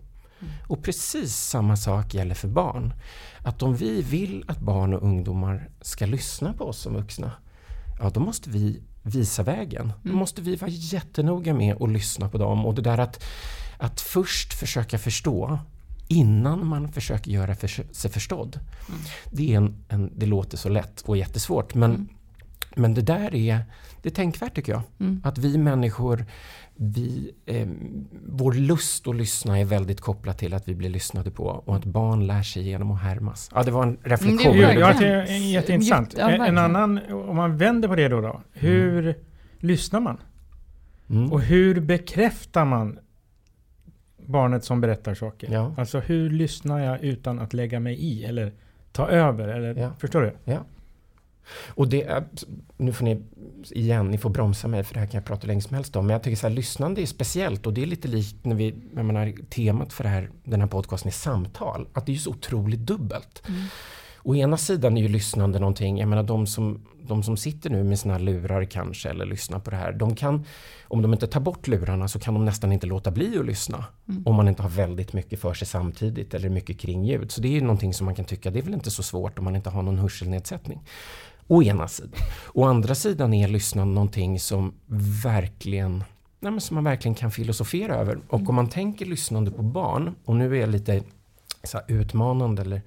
[0.67, 2.93] Och precis samma sak gäller för barn.
[3.43, 7.31] Att om vi vill att barn och ungdomar ska lyssna på oss som vuxna,
[7.99, 9.93] ja då måste vi visa vägen.
[10.03, 10.19] Då mm.
[10.19, 12.65] måste vi vara jättenoga med att lyssna på dem.
[12.65, 13.23] Och det där att,
[13.77, 15.59] att först försöka förstå
[16.07, 18.59] innan man försöker göra för, sig förstådd.
[18.89, 19.01] Mm.
[19.31, 22.09] Det, är en, en, det låter så lätt och jättesvårt men, mm.
[22.75, 23.65] men det där är,
[24.01, 24.81] det är tänkvärt tycker jag.
[24.99, 25.21] Mm.
[25.23, 26.25] Att vi människor
[26.81, 27.67] vi, eh,
[28.25, 31.85] vår lust att lyssna är väldigt kopplad till att vi blir lyssnade på och att
[31.85, 33.49] barn lär sig genom att härmas.
[33.55, 34.57] Ja, det var en reflektion.
[34.57, 36.15] Det, ja, det är jätteintressant.
[36.17, 38.21] Ja, en annan, om man vänder på det då.
[38.21, 39.15] då hur mm.
[39.59, 40.17] lyssnar man?
[41.09, 41.31] Mm.
[41.31, 42.99] Och hur bekräftar man
[44.17, 45.51] barnet som berättar saker?
[45.51, 45.73] Ja.
[45.77, 48.53] Alltså hur lyssnar jag utan att lägga mig i eller
[48.91, 49.47] ta över?
[49.47, 49.91] Eller, ja.
[49.99, 50.33] Förstår du?
[50.43, 50.65] Ja.
[51.67, 52.23] Och det
[52.77, 53.21] nu får ni
[53.71, 56.07] igen, ni får bromsa mig för det här kan jag prata länge som helst om.
[56.07, 58.75] Men jag tycker så här, lyssnande är speciellt och det är lite likt när vi,
[58.95, 61.87] jag menar, temat för här, den här podcasten är samtal.
[61.93, 63.43] Att det är så otroligt dubbelt.
[63.47, 63.61] Mm.
[64.23, 67.83] Å ena sidan är ju lyssnande någonting, jag menar de som, de som sitter nu
[67.83, 69.91] med sina lurar kanske eller lyssnar på det här.
[69.91, 70.45] De kan,
[70.87, 73.85] om de inte tar bort lurarna så kan de nästan inte låta bli att lyssna.
[74.09, 74.27] Mm.
[74.27, 77.31] Om man inte har väldigt mycket för sig samtidigt eller mycket kringljud.
[77.31, 79.39] Så det är ju någonting som man kan tycka, det är väl inte så svårt
[79.39, 80.81] om man inte har någon hörselnedsättning.
[81.49, 82.21] Å ena sidan.
[82.53, 84.73] Å andra sidan är lyssnande någonting som
[85.23, 86.03] verkligen
[86.39, 88.19] nej men som man verkligen kan filosofera över.
[88.29, 91.03] Och om man tänker lyssnande på barn, och nu är jag lite
[91.63, 92.81] så utmanande eller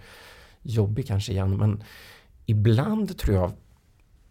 [0.62, 1.83] jobbig kanske igen, men
[2.46, 3.53] ibland tror jag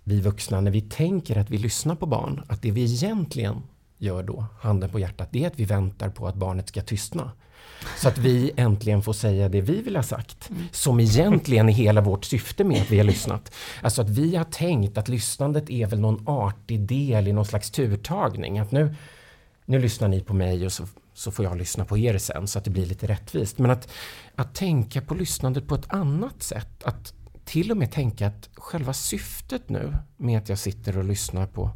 [0.04, 3.64] vi vuxna, när vi tänker att vi lyssnar på barn, att det vi egentligen
[3.98, 7.32] gör då, handen på hjärtat, det är att vi väntar på att barnet ska tystna.
[7.98, 10.50] Så att vi äntligen får säga det vi vill ha sagt.
[10.50, 10.64] Mm.
[10.72, 13.54] Som egentligen är hela vårt syfte med att vi har lyssnat.
[13.82, 17.72] Alltså att vi har tänkt att lyssnandet är väl någon artig del i någon slags
[17.72, 18.60] turtagning.
[18.60, 18.96] Att nu,
[19.66, 22.60] nu lyssnar ni på mig och så, så får jag lyssna på er sen så
[22.60, 23.58] att det blir lite rättvist.
[23.58, 23.88] Men att,
[24.36, 26.84] att tänka på lyssnandet på ett annat sätt.
[26.84, 27.14] Att
[27.46, 31.72] till och med tänka att själva syftet nu med att jag sitter och lyssnar på,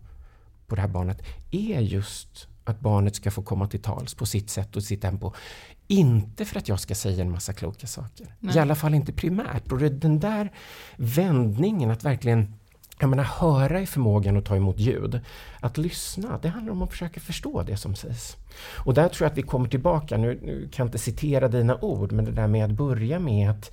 [0.68, 4.50] på det här barnet är just att barnet ska få komma till tals på sitt
[4.50, 5.34] sätt och sitt tempo.
[5.88, 8.36] Inte för att jag ska säga en massa kloka saker.
[8.40, 8.56] Nej.
[8.56, 9.72] I alla fall inte primärt.
[9.72, 10.52] Och den där
[10.98, 12.54] vändningen att verkligen
[13.00, 15.20] jag menar, höra är förmågan att ta emot ljud.
[15.60, 18.38] Att lyssna, det handlar om att försöka förstå det som sägs.
[18.58, 21.78] Och där tror jag att vi kommer tillbaka, nu, nu kan jag inte citera dina
[21.82, 23.72] ord, men det där med att börja med att,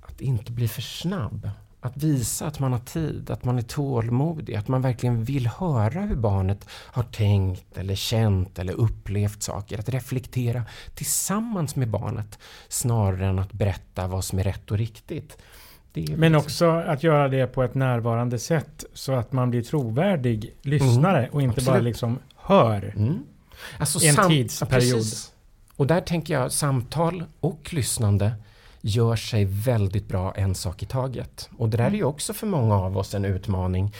[0.00, 1.50] att inte bli för snabb.
[1.86, 6.00] Att visa att man har tid, att man är tålmodig, att man verkligen vill höra
[6.00, 9.78] hur barnet har tänkt eller känt eller upplevt saker.
[9.78, 10.62] Att reflektera
[10.94, 15.38] tillsammans med barnet snarare än att berätta vad som är rätt och riktigt.
[15.92, 20.54] Men liksom- också att göra det på ett närvarande sätt så att man blir trovärdig
[20.62, 21.66] lyssnare mm, och inte absolut.
[21.66, 23.18] bara liksom hör mm.
[23.78, 25.02] alltså, en tidsperiod.
[25.02, 25.32] Ja,
[25.76, 28.32] och där tänker jag samtal och lyssnande
[28.86, 31.50] gör sig väldigt bra en sak i taget.
[31.58, 33.92] Och det där är ju också för många av oss en utmaning.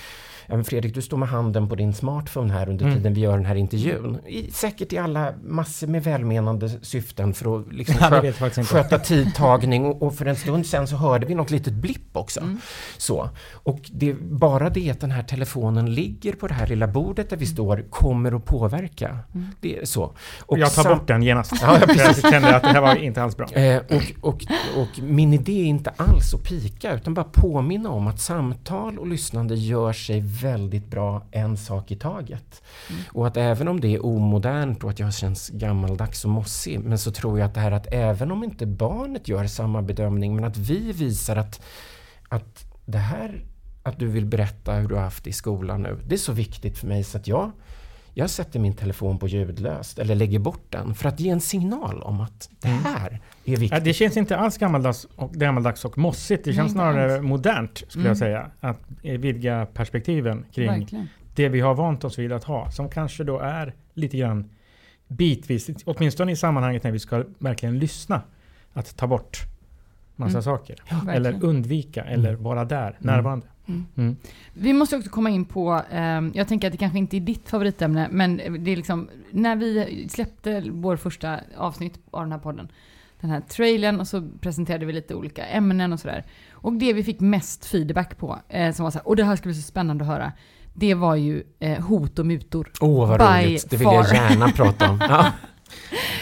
[0.49, 2.97] Ja, Fredrik, du står med handen på din smartphone här under Mm.
[2.97, 4.19] tiden vi gör den här intervjun.
[4.27, 8.67] I, säkert i alla massor med välmenande syften för att liksom Ja, det skö- jag
[8.67, 12.41] sköta tidtagning och, och för en stund sen så hörde vi något litet blipp också.
[12.41, 12.59] Mm.
[12.97, 13.29] Så.
[13.53, 17.37] Och det, bara det att den här telefonen ligger på det här lilla bordet där
[17.37, 19.19] vi står kommer att påverka.
[19.61, 20.13] Det är så.
[20.47, 21.53] Och jag tar sam- bort den genast.
[21.63, 23.47] Ja, ja, För jag kände att det här var inte alls bra.
[23.53, 24.45] Eh, och, och,
[24.77, 29.07] och min idé är inte alls att pika utan bara påminna om att samtal och
[29.07, 32.62] lyssnande gör sig väldigt bra en sak i taget.
[33.12, 36.99] Och att även om det är omodernt och att jag känns gammaldags och mossig men
[36.99, 40.44] så tror jag att det här att även om inte barnet gör samma bedömning men
[40.44, 41.62] att vi visar att,
[42.29, 43.44] att det här
[43.83, 46.33] att du vill berätta hur du har haft det i skolan nu, det är så
[46.33, 47.53] viktigt för mig så att jag
[48.18, 52.02] jag sätter min telefon på ljudlöst eller lägger bort den för att ge en signal
[52.02, 53.85] om att det här är Ja, viktigt.
[53.85, 56.44] det känns inte alls gammaldags och, gammaldags och mossigt.
[56.44, 57.22] Det känns snarare alls.
[57.22, 58.11] modernt, skulle Mm.
[58.11, 58.50] jag säga.
[58.61, 61.09] Att vidga perspektiven kring Verkligen.
[61.35, 62.70] det vi har vant oss vid att ha.
[62.70, 64.50] Som kanske då är lite grann
[65.09, 68.22] bitvis, åtminstone i sammanhanget när vi ska verkligen lyssna.
[68.72, 69.38] Att ta bort
[70.16, 70.42] massa Mm.
[70.42, 70.76] saker.
[70.90, 71.09] Verkligen.
[71.09, 73.46] Eller undvika, eller vara där, närvarande.
[73.66, 73.87] Mm.
[73.96, 74.16] Mm.
[74.52, 77.48] Vi måste också komma in på, ehm, jag tänker att det kanske inte är ditt
[77.48, 82.68] favoritämne, men det är liksom, när vi släppte vår första avsnitt av den här podden,
[83.20, 86.24] den här trailern och så presenterade vi lite olika ämnen och sådär.
[86.52, 89.37] Och det vi fick mest feedback på, eh, som var så här, och det här
[89.37, 90.33] ska bli så spännande att höra,
[90.74, 92.70] det var ju eh, hot och mutor.
[92.81, 93.70] Åh, vad By roligt.
[93.70, 94.14] Det vill jag far.
[94.14, 95.00] gärna prata om.
[95.09, 95.33] Ja.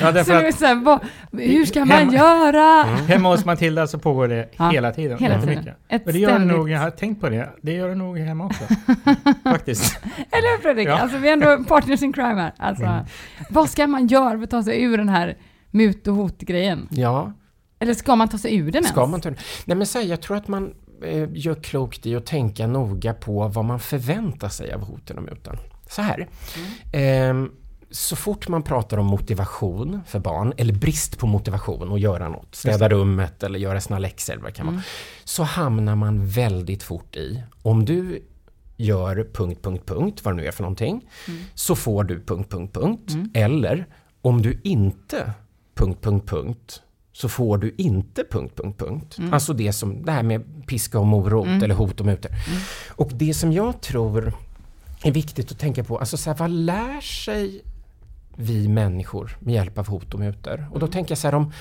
[0.00, 1.00] Ja, Så därför att så här, vad,
[1.32, 2.84] hur ska man Hemma- göra?
[2.84, 5.18] hemma hos Matilda så pågår det Ja, hela tiden.
[5.18, 5.58] hela tiden.
[5.58, 5.76] mycket.
[5.88, 8.18] Ett det gör det ständigt- nog, jag har tänkt på det, det gör det nog
[8.18, 8.64] hemma också.
[9.44, 9.96] Faktiskt.
[10.04, 10.88] Eller hur Fredrik?
[10.88, 10.98] Ja.
[10.98, 12.52] Alltså vi är ändå partners in crime här.
[12.58, 13.04] Alltså, Mm.
[13.50, 15.36] Vad ska man göra för att ta sig ur den här
[15.70, 16.88] mut och hot-grejen?
[16.90, 17.32] ja,
[17.78, 18.88] Eller ska man ta sig ur den ens?
[18.88, 19.30] ska man ta
[19.64, 23.48] Nej men säg, jag tror att man eh, gör klokt i att tänka noga på
[23.48, 25.56] vad man förväntar sig av hoten och mutan.
[25.90, 26.28] Så här.
[26.92, 27.50] Ehm,
[27.94, 32.54] så fort man pratar om motivation för barn, eller brist på motivation att göra något,
[32.54, 34.82] städa rummet eller göra sina läxor eller vad kan vara,
[35.24, 38.22] så hamnar man väldigt fort i, om du
[38.76, 41.08] gör punkt, punkt, punkt, vad det nu är för någonting,
[41.54, 43.12] så får du punkt, punkt, punkt.
[43.34, 43.86] Eller
[44.22, 45.32] om du inte
[45.74, 49.18] punkt, punkt, punkt, så får du inte punkt, punkt, punkt.
[49.32, 52.30] Alltså det som, det här med piska och morot eller hot och mutor.
[52.88, 54.32] Och det som jag tror
[55.02, 57.62] är viktigt att tänka på, alltså så här, vad lär sig
[58.36, 60.66] vi människor med hjälp av hot och mutor?
[60.72, 61.52] Och då tänker jag så här om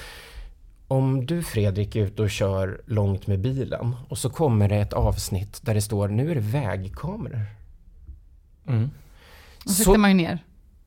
[0.87, 4.93] om du Fredrik är ute och kör långt med bilen och så kommer det ett
[4.93, 7.45] avsnitt där det står nu är det vägkameror.
[8.67, 8.89] Mm.
[9.65, 10.39] Och så sitter man ju ner.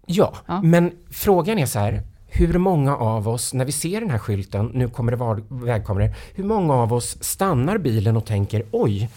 [0.07, 0.63] Ja, Ja.
[0.63, 2.03] men frågan är så här.
[2.27, 6.15] Hur många av oss, när vi ser den här skylten, nu kommer det vara vägkameror,
[6.35, 9.11] hur många av oss stannar bilen och tänker oj,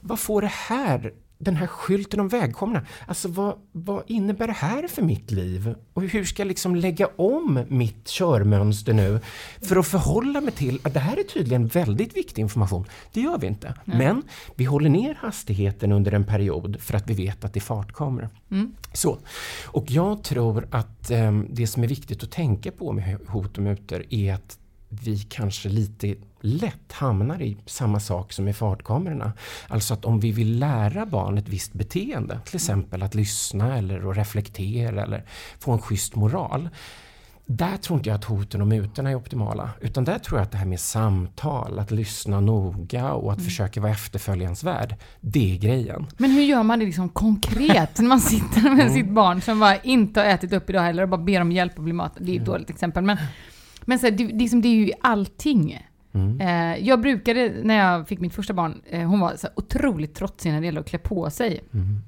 [0.00, 1.12] vad får det här,
[1.44, 5.74] den här skylten om vägkamerorna, alltså vad, vad innebär det här för mitt liv?
[5.92, 9.20] Och hur ska jag liksom lägga om mitt körmönster nu
[9.62, 12.84] för att förhålla mig till att det här är tydligen väldigt viktig information.
[13.12, 13.74] Det gör vi inte.
[13.84, 14.22] Men
[14.54, 18.28] vi håller ner hastigheten under en period för att vi vet att det är fartkameror.
[18.92, 19.18] Så.
[19.66, 23.64] Och jag tror att ehm, det som är viktigt att tänka på med hot och
[23.64, 29.32] mutor är att vi kanske lite lätt hamnar i samma sak som med fartkamerorna.
[29.68, 34.10] Alltså att om vi vill lära barn ett visst beteende, till exempel att lyssna eller
[34.10, 35.24] att reflektera eller
[35.58, 36.68] få en schysst moral.
[37.46, 39.70] Där tror inte jag att hoten och mutorna är optimala.
[39.80, 43.80] Utan där tror jag att det här med samtal, att lyssna noga och att försöka
[43.80, 46.06] vara efterföljansvärd, det är grejen.
[46.16, 48.94] Men hur gör man det liksom konkret när man sitter med Mm.
[48.94, 51.78] sitt barn som bara inte har ätit upp idag heller och bara ber om hjälp
[51.78, 52.12] att bli mat.
[52.20, 53.04] Det är ett dåligt exempel.
[53.04, 53.16] Men,
[53.84, 55.80] men så här, det, det, är liksom, det är ju allting.
[56.14, 56.40] Mm.
[56.40, 60.52] Eh, jag brukade, när jag fick mitt första barn, eh, hon var så otroligt trotsig
[60.52, 61.60] när det gäller att klä på sig.
[61.72, 62.00] Mm.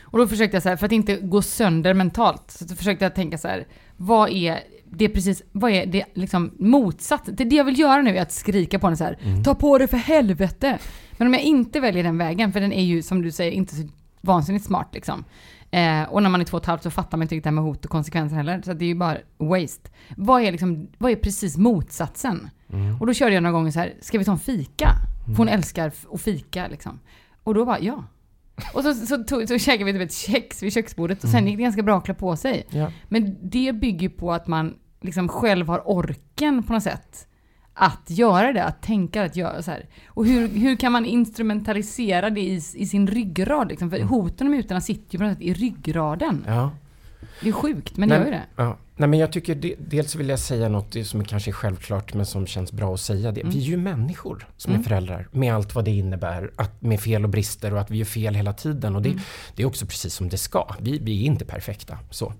[0.00, 3.14] Och då försökte jag så här, för att inte gå sönder mentalt, så försökte jag
[3.14, 4.58] tänka så här, vad är
[4.94, 7.22] det är precis, vad är det liksom motsatt?
[7.32, 9.44] Det, det jag vill göra nu är att skrika på henne så här, Mm.
[9.44, 10.78] ta på det för helvete!
[11.12, 13.74] Men om jag inte väljer den vägen, för den är ju som du säger inte
[13.74, 13.82] så
[14.20, 15.24] vansinnigt smart liksom.
[15.70, 17.50] Eh, och när man är två och ett halvt så fattar man inte riktigt det
[17.50, 18.62] här med hot och konsekvenser heller.
[18.64, 19.90] Så det är ju bara waste.
[20.16, 22.50] Vad är, liksom, vad är precis motsatsen?
[22.72, 23.00] Mm.
[23.00, 24.88] Och då körde jag några gånger så här, ska vi ta en fika?
[25.26, 27.00] För hon älskar f- att fika liksom.
[27.44, 28.04] Och då bara, ja.
[28.74, 31.56] Och så, så, så, så käkade vi typ ett kex vid köksbordet och sen gick
[31.56, 32.66] det ganska bra att klä på sig.
[32.70, 32.92] Ja.
[33.08, 37.26] Men det bygger på att man liksom själv har orken på något sätt
[37.74, 39.88] att göra det, att tänka att göra så här.
[40.06, 43.68] Och hur, hur kan man instrumentalisera det i, i sin ryggrad?
[43.68, 43.90] Liksom?
[43.90, 46.44] För hoten och mutorna sitter ju på något sätt i ryggraden.
[46.46, 46.70] Ja.
[47.42, 48.42] Det är sjukt, men det gör ju det.
[48.56, 48.76] Ja.
[48.96, 52.26] Nej, men jag tycker det, dels vill jag säga något som kanske är självklart men
[52.26, 53.32] som känns bra att säga.
[53.32, 53.40] Det.
[53.40, 53.52] Mm.
[53.52, 54.80] Vi är ju människor som Mm.
[54.80, 57.98] är föräldrar med allt vad det innebär att, med fel och brister och att vi
[57.98, 58.96] gör fel hela tiden.
[58.96, 59.20] Och det, Mm.
[59.56, 60.74] det är också precis som det ska.
[60.80, 61.98] Vi, vi är inte perfekta.
[62.10, 62.32] Så.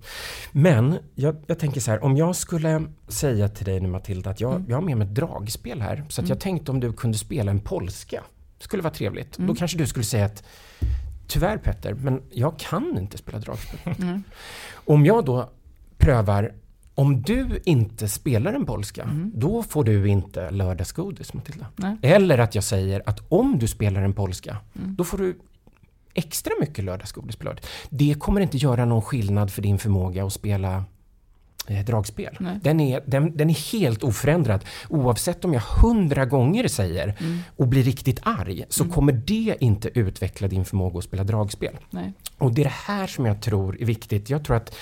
[0.51, 4.41] Men jag, jag tänker så här, om jag skulle säga till dig nu Matilda att
[4.41, 4.65] jag, Mm.
[4.69, 6.03] jag har med mig ett dragspel här.
[6.09, 8.23] Så jag tänkte om du kunde spela en polska.
[8.59, 9.37] skulle vara trevligt.
[9.37, 9.47] Mm.
[9.47, 10.43] Då kanske du skulle säga att
[11.27, 13.93] Tyvärr Petter, men jag kan inte spela dragspel.
[14.01, 14.23] Mm.
[14.85, 15.49] Om jag då
[15.97, 16.53] prövar
[16.95, 21.65] om du inte spelar en polska, då får du inte lördagsgodis Matilda.
[21.75, 21.97] Nej.
[22.01, 24.95] Eller att jag säger att om du spelar en polska, Mm.
[24.95, 25.37] då får du
[26.13, 27.63] extra mycket lördagsgodis på lördag.
[27.89, 30.83] Det kommer inte göra någon skillnad för din förmåga att spela
[31.67, 32.37] dragspel.
[32.39, 32.59] Nej.
[32.63, 34.65] Den är, den, den är helt oförändrad.
[34.89, 37.39] Oavsett om jag hundra gånger säger Mm.
[37.57, 41.77] och blir riktigt arg, så kommer det inte utveckla din förmåga att spela dragspel.
[41.89, 42.13] Nej.
[42.37, 44.29] Och det är det här som jag tror är viktigt.
[44.29, 44.75] Jag tror att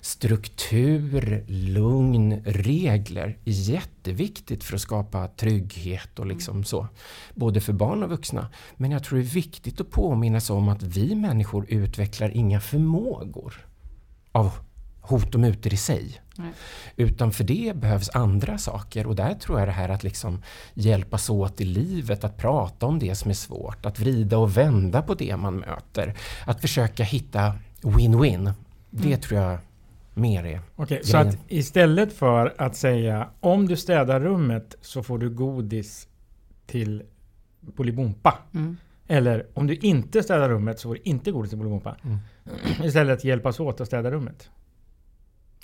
[0.00, 6.86] struktur, lugn, regler är jätteviktigt för att skapa trygghet och liksom så.
[7.34, 8.48] Både för barn och vuxna.
[8.76, 12.60] Men jag tror det är viktigt att påminna sig om att vi människor utvecklar inga
[12.60, 13.66] förmågor
[14.32, 14.52] av
[15.10, 16.20] hot och mutor i sig.
[16.36, 16.52] Nej.
[16.96, 20.42] Utan för det behövs andra saker och där tror jag det här att liksom
[20.74, 25.02] hjälpas åt i livet, att prata om det som är svårt, att vrida och vända
[25.02, 26.14] på det man möter.
[26.46, 28.52] Att försöka hitta win-win.
[28.90, 29.20] Det Mm.
[29.20, 29.58] tror jag
[30.14, 35.18] mer är Okej, så att istället för att säga om du städar rummet så får
[35.18, 36.08] du godis
[36.66, 37.02] till
[37.60, 38.38] Bolibompa.
[38.54, 38.76] Mm.
[39.08, 41.96] Eller om du inte städar rummet så får du inte godis till Bolibompa.
[42.04, 42.18] Mm.
[42.84, 44.50] Istället hjälpas åt att städa rummet.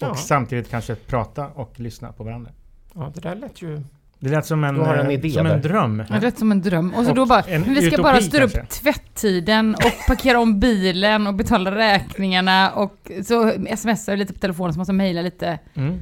[0.00, 0.14] Och Ja.
[0.14, 2.50] samtidigt kanske prata och lyssna på varandra.
[2.94, 3.82] Ja, det där lät ju...
[4.18, 6.02] Det lät som en, en eh, idé som en dröm.
[6.08, 6.94] Det lät som en dröm.
[6.94, 8.82] Och så Och då bara, en men vi ska utopi bara styra upp kanske.
[8.82, 14.72] tvätttiden och parkera om bilen och betala räkningarna och så smsar vi lite på telefonen
[14.72, 15.58] så måste man mejla lite.
[15.74, 15.98] Mm.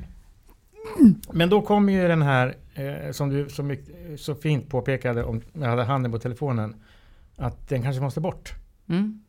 [1.33, 5.43] Men då kommer ju den här, eh, som du så, mycket, så fint påpekade om
[5.53, 6.75] jag hade handen på telefonen,
[7.37, 8.55] att den kanske måste bort.
[8.89, 9.21] Mm.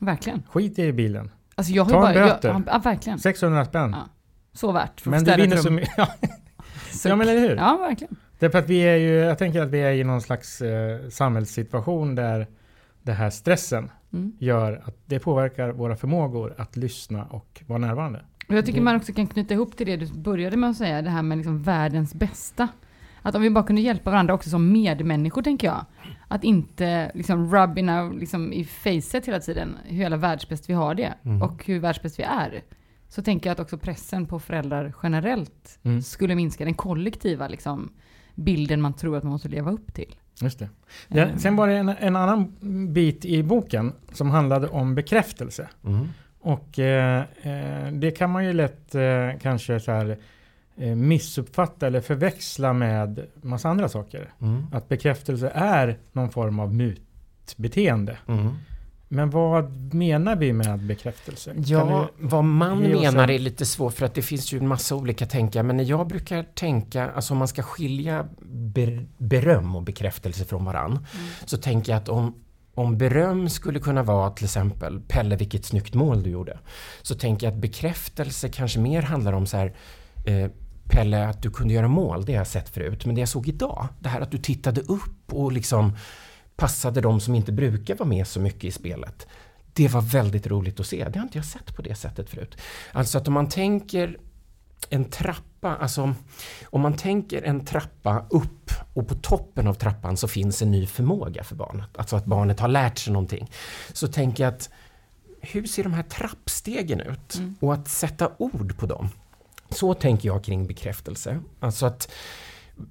[0.00, 0.42] Verkligen.
[0.50, 1.30] Skit i bilen.
[1.54, 2.48] Alltså jag har Ta en bara, böter.
[2.48, 3.18] jag, ja, verkligen.
[3.18, 3.90] 600 spänn.
[3.90, 4.08] Ja.
[4.52, 5.96] Så värt för Men du vinner så mycket.
[7.04, 7.56] Ja, men eller hur?
[7.56, 8.16] Ja, verkligen.
[8.38, 12.14] Därför att vi är ju, jag tänker att vi är i någon slags eh, samhällssituation
[12.14, 12.46] där
[13.02, 14.32] den här stressen Mm.
[14.38, 18.20] gör att det påverkar våra förmågor att lyssna och vara närvarande.
[18.48, 21.02] Och jag tycker man också kan knyta ihop till det du började med att säga,
[21.02, 22.68] det här med liksom världens bästa.
[23.22, 25.84] Att om vi bara kunde hjälpa varandra också som medmänniskor, tänker jag.
[26.28, 30.74] Att inte liksom rub in our, liksom i facet hela tiden, hur jävla världsbäst vi
[30.74, 31.14] har det.
[31.24, 31.42] Mm.
[31.42, 32.62] Och hur världsbäst vi är.
[33.08, 36.02] Så tänker jag att också pressen på föräldrar generellt Mm.
[36.02, 37.92] skulle minska den kollektiva liksom,
[38.34, 40.14] bilden man tror att man måste leva upp till.
[40.40, 40.68] Just det.
[41.08, 42.56] Ja, Eh, sen var det en, en annan
[42.92, 45.68] bit i boken som handlade om bekräftelse.
[45.84, 46.08] Mm.
[46.40, 49.02] Och eh, eh, det kan man ju lätt eh,
[49.42, 50.18] kanske så här,
[50.76, 54.32] missuppfatta eller förväxla med massa andra saker.
[54.40, 54.66] Mm.
[54.72, 58.18] Att bekräftelse är någon form av mutbeteende.
[58.28, 58.50] Mm.
[59.08, 61.54] Men vad menar vi med bekräftelse?
[61.56, 64.94] Ja, vad man menar en- är lite svårt för att det finns ju en massa
[64.94, 65.62] olika tänkare.
[65.62, 70.64] Men när jag brukar tänka, alltså om man ska skilja ber, beröm och bekräftelse från
[70.64, 71.06] varann.
[71.44, 72.34] Så tänker jag att om,
[72.74, 76.58] om beröm skulle kunna vara till exempel Pelle vilket snyggt mål du gjorde.
[77.02, 79.74] Så tänker jag att bekräftelse kanske mer handlar om så här
[80.26, 80.50] eh,
[80.88, 83.06] Pelle att du kunde göra mål, det har jag sett förut.
[83.06, 85.96] Men det jag såg idag, det här att du tittade upp och liksom
[86.56, 89.26] passade de som inte brukar vara med så mycket i spelet.
[89.72, 91.08] Det var väldigt roligt att se.
[91.08, 92.56] Det har inte jag sett på det sättet förut.
[92.92, 94.16] Alltså att om man tänker
[94.90, 96.14] en trappa, alltså
[96.64, 100.86] om man tänker en trappa upp och på toppen av trappan så finns en ny
[100.86, 101.88] förmåga för barnet.
[101.96, 103.50] Alltså att barnet har lärt sig någonting.
[103.92, 104.70] Så tänker jag att
[105.40, 107.40] hur ser de här trappstegen ut?
[107.60, 109.08] Och att sätta ord på dem.
[109.70, 111.40] Så tänker jag kring bekräftelse.
[111.60, 112.12] Alltså att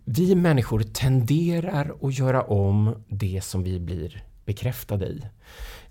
[0.06, 5.22] vi människor tenderar att göra om det som vi blir bekräftade i.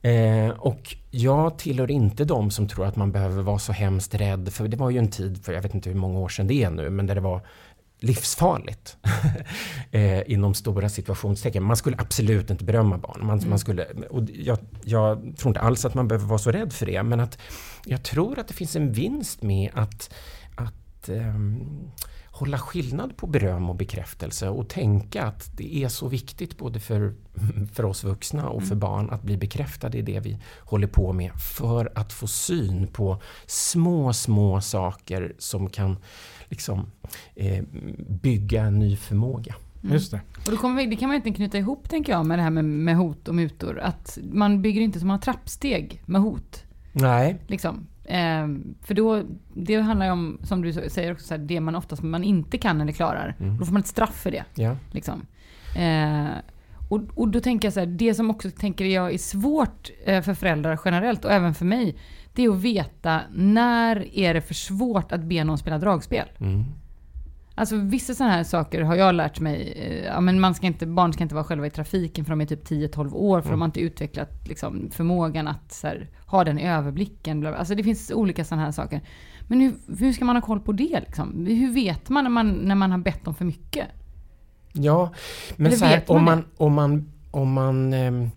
[0.03, 4.53] Eh, och jag tillhör inte de som tror att man behöver vara så hemskt rädd,
[4.53, 6.55] för det var ju en tid, för jag vet inte hur många år sedan det
[6.55, 7.47] är nu, men där det var
[8.03, 8.97] livsfarligt
[9.91, 11.63] eh, inom stora situationstecken.
[11.63, 13.27] Man skulle absolut inte berömma barn.
[13.27, 16.73] Man, man skulle, och jag, jag tror inte alls att man behöver vara så rädd
[16.73, 17.39] för det, men att
[17.85, 20.15] jag tror att det finns en vinst med att,
[21.03, 21.91] att ehm,
[22.25, 27.15] hålla skillnad på beröm och bekräftelse och tänka att det är så viktigt både för,
[27.73, 31.33] för oss vuxna och för barn att bli bekräftade i det vi håller på med
[31.57, 35.97] för att få syn på små, små saker som kan
[36.49, 36.87] liksom,
[37.35, 37.65] eh,
[38.09, 39.55] bygga en ny förmåga.
[39.81, 40.21] Just det.
[40.47, 42.51] Och då kommer vi, det kan man inte knyta ihop, tänker jag, med det här
[42.51, 43.79] med, med hot och mutor.
[43.79, 46.65] Att man bygger inte så många trappsteg med hot.
[46.93, 47.87] Nej, Liksom.
[48.13, 48.49] Eh,
[48.83, 49.23] för då,
[49.55, 52.59] det handlar ju om, som du säger också, så här, det man oftast man inte
[52.59, 53.37] kan eller klarar.
[53.41, 53.59] Mm.
[53.59, 54.45] Då får man ett straff för det.
[54.55, 54.77] Ja.
[54.91, 55.27] Liksom.
[55.77, 56.27] Eh,
[56.89, 60.23] och, och då tänker jag så här, det som också tänker jag är svårt eh,
[60.23, 61.97] för föräldrar generellt och även för mig,
[62.33, 66.29] det är att veta när är det för svårt att be någon spela dragspel.
[66.39, 66.65] Mm.
[67.55, 69.73] Alltså vissa sådana här saker har jag lärt mig.
[69.77, 72.41] Eh, ja, men man ska inte, barn ska inte vara själva i trafiken för de
[72.41, 73.41] är typ 10-12 år.
[73.41, 73.59] För Mm.
[73.59, 77.41] de har inte utvecklat liksom, förmågan att här, ha den överblicken.
[77.41, 77.59] bla, bla.
[77.59, 79.01] Alltså det finns olika sådana här saker.
[79.49, 81.01] Men hur, hur ska man ha koll på det?
[81.07, 81.47] Liksom?
[81.47, 83.87] Hur vet man när, man när man har bett om för mycket?
[84.73, 85.13] Ja,
[85.57, 88.31] men så här, man om man, om man, om man ehm,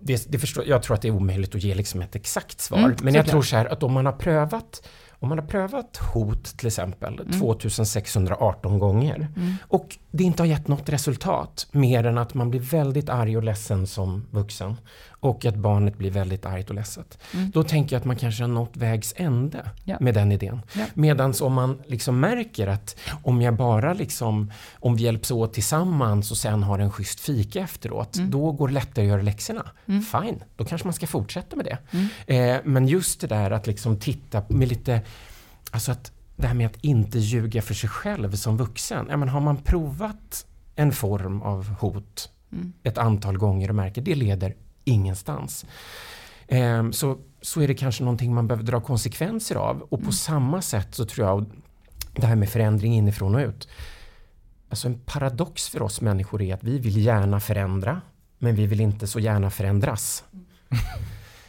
[0.00, 2.78] det, det förstår, jag tror att det är omöjligt att ge liksom ett exakt svar.
[2.78, 3.30] Mm, men jag såklart.
[3.30, 4.88] tror så här att om man har prövat
[5.20, 7.40] om man har prövat hot till exempel Mm.
[7.40, 9.28] 2618 gånger
[9.68, 13.42] och det inte har gett något resultat mer än att man blir väldigt arg och
[13.42, 14.76] ledsen som vuxen
[15.20, 17.18] och att barnet blir väldigt argt och ledset.
[17.52, 19.70] Då tänker jag att man kanske har nått vägs ände Mm.
[19.84, 19.96] Ja.
[20.00, 20.60] med den idén.
[20.76, 20.84] Ja.
[20.94, 26.30] Medan om man liksom märker att om jag bara liksom, om vi hjälps åt tillsammans
[26.30, 28.30] och sen har en schysst fika efteråt, Mm.
[28.30, 29.66] då går det lättare att göra läxorna.
[29.86, 31.78] Fine, då kanske man ska fortsätta med det.
[31.90, 32.56] Mm.
[32.56, 35.00] Eh, men just det där att liksom titta med lite,
[35.70, 39.06] alltså att det här med att inte ljuga för sig själv som vuxen.
[39.10, 42.72] Ja, men har man provat en form av hot Mm.
[42.82, 44.54] ett antal gånger och märker det leder
[44.88, 45.66] ingenstans.
[46.48, 49.80] Ehm, så, så är det kanske någonting man behöver dra konsekvenser av.
[49.82, 51.44] Och på samma sätt så tror jag
[52.14, 53.68] det här med förändring inifrån och ut.
[54.70, 58.00] Alltså en paradox för oss människor är att vi vill gärna förändra
[58.38, 60.24] men vi vill inte så gärna förändras.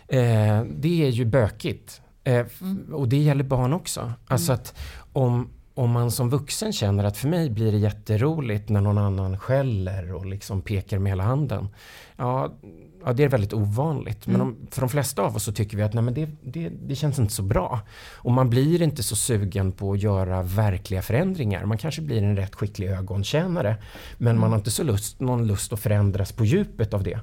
[0.07, 2.01] Eh, det är ju bökigt.
[2.23, 2.61] Eh, f-
[2.93, 4.13] Och det gäller barn också.
[4.27, 4.77] Alltså att
[5.13, 5.49] om,
[5.79, 10.13] om man som vuxen känner att för mig blir det jätteroligt när någon annan skäller
[10.13, 11.67] och liksom pekar med hela handen.
[12.17, 12.53] Ja,
[13.05, 14.27] ja det är väldigt ovanligt.
[14.27, 16.69] Men om, för de flesta av oss så tycker vi att nej, men det, det,
[16.69, 17.79] det känns inte så bra.
[18.15, 21.65] Och man blir inte så sugen på att göra verkliga förändringar.
[21.65, 23.75] Man kanske blir en rätt skicklig ögontjänare.
[24.17, 27.19] Men man har inte så lust, någon lust att förändras på djupet av det.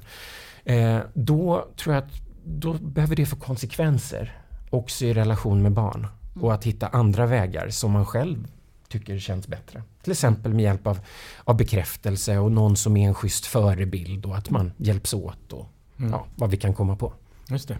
[0.65, 4.37] Eh, då tror jag att då behöver det få konsekvenser
[4.69, 6.07] också i relation med barn.
[6.41, 8.47] Och att hitta andra vägar som man själv
[8.87, 9.83] tycker känns bättre.
[10.03, 10.99] Till exempel med hjälp av,
[11.43, 15.69] av bekräftelse och någon som är en schysst förebild och att man hjälps åt och
[16.11, 17.13] ja, vad vi kan komma på.
[17.49, 17.77] Just det.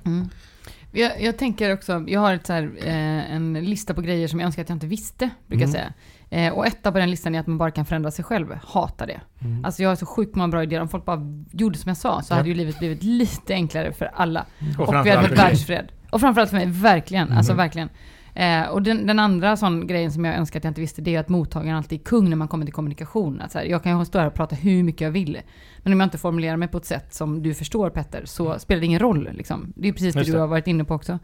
[0.91, 4.39] Jag, jag tänker också, jag har ett så här, eh, en lista på grejer som
[4.39, 5.93] jag önskar att jag inte visste, brukar jag säga.
[6.30, 8.47] Eh, och etta på den listan är att man bara kan förändra sig själv.
[8.64, 9.22] Hatar det.
[9.64, 10.82] Alltså jag har så sjukt många bra idéer.
[10.82, 12.38] Om folk bara gjorde som jag sa så Ja.
[12.38, 14.45] hade ju livet blivit lite enklare för alla.
[14.78, 15.88] Och Och, vi hade fått världsfred.
[16.12, 17.32] Och framförallt för mig, verkligen.
[17.32, 17.89] Alltså verkligen.
[18.38, 21.15] Eh, och den, den andra sån grejen som jag önskar att jag inte visste, det
[21.15, 23.41] är att mottagaren alltid är kung när man kommer till kommunikation.
[23.41, 25.41] Att så här, jag kan stå här och prata hur mycket jag vill.
[25.79, 28.79] Men om jag inte formulerar mig på ett sätt som du förstår Petter, så spelar
[28.79, 29.29] det ingen roll.
[29.33, 29.73] Liksom.
[29.75, 30.39] Det är precis det Just du det.
[30.39, 31.19] har varit inne på också.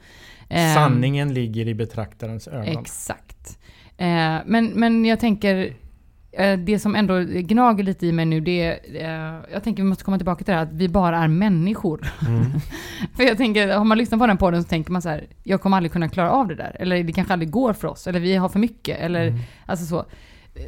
[0.50, 2.78] Eh, Sanningen ligger i betraktarens ögon.
[2.80, 3.60] Exakt.
[3.98, 5.74] Eh, men, men jag tänker,
[6.58, 10.04] det som ändå gnager lite i mig nu, det är, eh, jag tänker vi måste
[10.04, 12.12] komma tillbaka till det här att vi bara är människor.
[13.16, 15.62] för jag tänker, har man lyssnat på den podden så tänker man så här, jag
[15.62, 16.76] kommer aldrig kunna klara av det där.
[16.80, 19.98] Eller det kanske aldrig går för oss, eller vi har för mycket, eller alltså så.
[20.00, 20.06] Eh,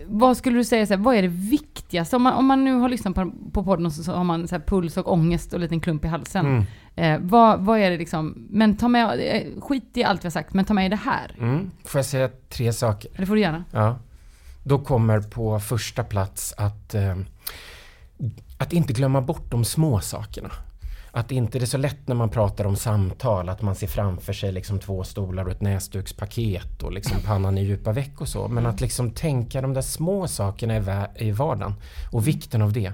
[0.07, 2.15] Vad skulle du säga, så här, vad är det viktigaste?
[2.15, 4.47] Om man, om man nu har lyssnat på, på podden och så, så har man
[4.47, 6.45] så här, puls och ångest och en liten klump i halsen.
[6.45, 6.63] Mm.
[6.95, 10.31] Eh, vad, vad är det liksom, men ta med, eh, skit i allt vi har
[10.31, 11.35] sagt, men ta med det här.
[11.37, 11.71] Mm.
[11.85, 13.11] Får jag säga tre saker?
[13.17, 13.63] Det får du gärna.
[13.71, 13.99] Ja.
[14.67, 17.15] Då kommer på första plats att, eh,
[18.57, 20.51] att inte glömma bort de små sakerna.
[21.11, 24.33] Att inte det är så lätt när man pratar om samtal att man ser framför
[24.33, 28.47] sig liksom två stolar och ett näsdukspaket och liksom pannan i djupa veck och så.
[28.47, 31.73] Men att liksom tänka de där små sakerna i, i vardagen
[32.11, 32.91] och vikten av det.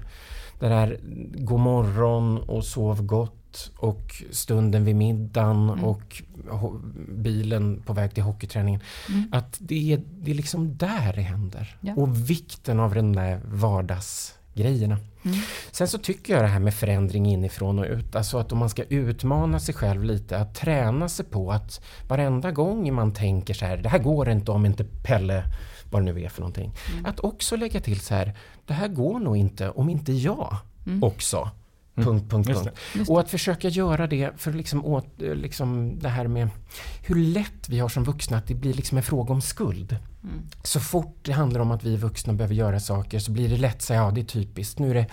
[0.60, 1.00] Det där
[1.36, 3.41] god morgon och sov gott
[3.78, 6.82] och stunden vid middagen och ho-
[7.22, 8.82] bilen på väg till hockeyträningen.
[9.32, 11.78] Att det är, det är liksom där det händer.
[11.82, 11.94] Ja.
[11.96, 14.98] Och vikten av den där vardagsgrejerna.
[15.72, 18.70] Sen så tycker jag det här med förändring inifrån och ut, alltså att om man
[18.70, 23.66] ska utmana sig själv lite, att träna sig på att varenda gång man tänker så
[23.66, 25.44] här, det här går inte om inte Pelle,
[25.92, 26.72] vad det nu är för någonting,
[27.06, 28.34] att också lägga till så här,
[28.66, 30.56] det här går nog inte om inte jag
[31.02, 31.50] också.
[31.96, 33.10] Punkt, punkt, Just punkt.
[33.10, 36.50] Och att försöka göra det för liksom, åt, liksom det här med
[37.02, 39.98] hur lätt vi har som vuxna att det blir liksom en fråga om skuld.
[40.64, 43.82] Så fort det handlar om att vi vuxna behöver göra saker så blir det lätt
[43.82, 45.06] så här, ja det är typiskt, nu är det,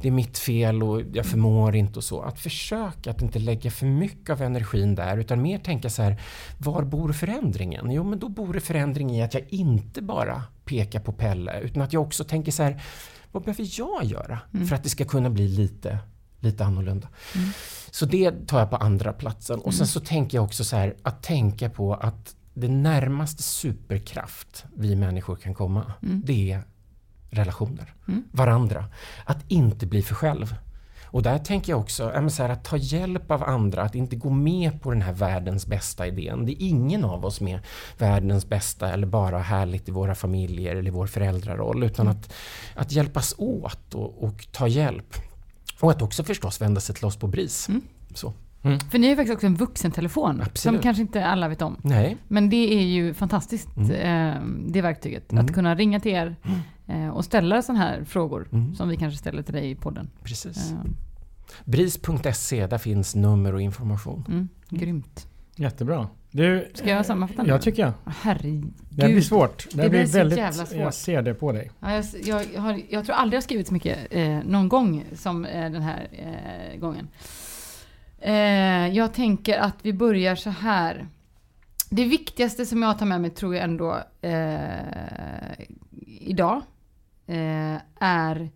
[0.00, 2.22] det är mitt fel och jag förmår inte och så.
[2.22, 6.20] Att försöka att inte lägga för mycket av energin där utan mer tänka så här,
[6.58, 7.90] var bor förändringen?
[7.90, 11.82] Jo men då bor det förändring i att jag inte bara pekar på Pelle utan
[11.82, 12.82] att jag också tänker så här,
[13.32, 15.98] vad behöver jag göra för att det ska kunna bli lite
[16.42, 17.08] lite annorlunda.
[17.90, 19.60] Så det tar jag på andra platsen.
[19.60, 24.64] Och sen så tänker jag också så här, att tänka på att det närmaste superkraft
[24.76, 26.62] vi människor kan komma, det är
[27.30, 27.94] relationer.
[28.30, 28.84] Varandra.
[29.24, 30.54] Att inte bli för själv.
[31.12, 34.16] Och där tänker jag också men så här, att ta hjälp av andra, att inte
[34.16, 36.46] gå med på den här världens bästa idén.
[36.46, 37.60] Det är ingen av oss med
[37.98, 41.84] världens bästa eller bara härligt i våra familjer eller vår föräldraroll.
[41.84, 42.32] Utan att,
[42.74, 45.16] att hjälpas åt och, och ta hjälp.
[45.82, 47.68] Och att också förstås vända sig till oss på BRIS.
[48.14, 48.32] Så.
[48.90, 50.82] För ni har ju faktiskt också en vuxentelefon som Absolut.
[50.82, 51.76] kanske inte alla vet om.
[51.82, 54.34] Nej, Men det är ju fantastiskt, eh,
[54.66, 55.32] det verktyget.
[55.32, 56.36] Att kunna ringa till er
[56.86, 60.10] eh, och ställa sådana här frågor som vi kanske ställer till dig i podden.
[60.22, 60.72] precis.
[60.72, 60.78] Eh,
[61.64, 64.24] BRIS.se, där finns nummer och information.
[64.28, 65.26] mm, grymt.
[65.56, 66.08] Jättebra.
[66.34, 67.48] Du, Ska jag sammanfatta nu?
[67.48, 67.92] jag tycker jag.
[68.06, 68.72] Herregud.
[68.90, 69.66] Det blir svårt.
[69.72, 70.38] Det, Det blir väldigt...
[70.38, 70.78] jävla svårt.
[70.78, 71.70] Jag ser det på dig.
[71.80, 74.68] Ja, jag, jag, jag, har, jag tror aldrig jag har skrivit så mycket eh, någon
[74.68, 77.08] gång som eh, den här eh, gången.
[78.20, 78.34] Eh,
[78.96, 81.06] jag tänker att vi börjar så här.
[81.90, 85.60] Det viktigaste som jag tar med mig tror jag ändå eh,
[86.06, 86.62] idag
[87.26, 88.50] eh, är...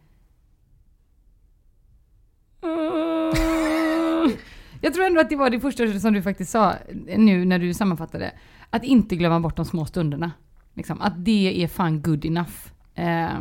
[4.81, 6.75] Jag tror ändå att det var det första som du faktiskt sa
[7.17, 8.33] nu när du sammanfattade.
[8.71, 10.31] Att inte glömma bort de små stunderna.
[10.75, 12.55] Liksom, att det är fan good enough.
[12.95, 13.41] Eh,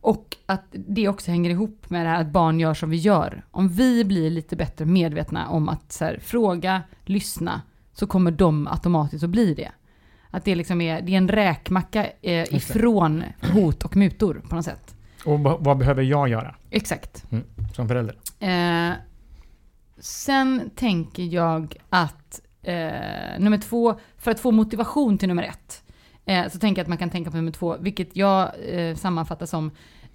[0.00, 3.44] och att det också hänger ihop med det här att barn gör som vi gör.
[3.50, 7.62] Om vi blir lite bättre medvetna om att här, fråga, lyssna,
[7.92, 9.70] så kommer de automatiskt att bli det.
[10.30, 14.64] Att det liksom är, det är en räkmacka eh, ifrån hot och mutor på något
[14.64, 14.96] sätt.
[15.24, 17.24] Och vad vad behöver jag göra Exakt.
[17.30, 17.44] mm,
[17.74, 18.16] som förälder?
[18.40, 18.92] Eh,
[19.98, 25.82] sen tänker jag att eh, nummer två, för att få motivation till nummer ett,
[26.24, 29.46] eh, så tänker jag att man kan tänka på nummer två, vilket jag eh, sammanfattar
[29.46, 29.70] som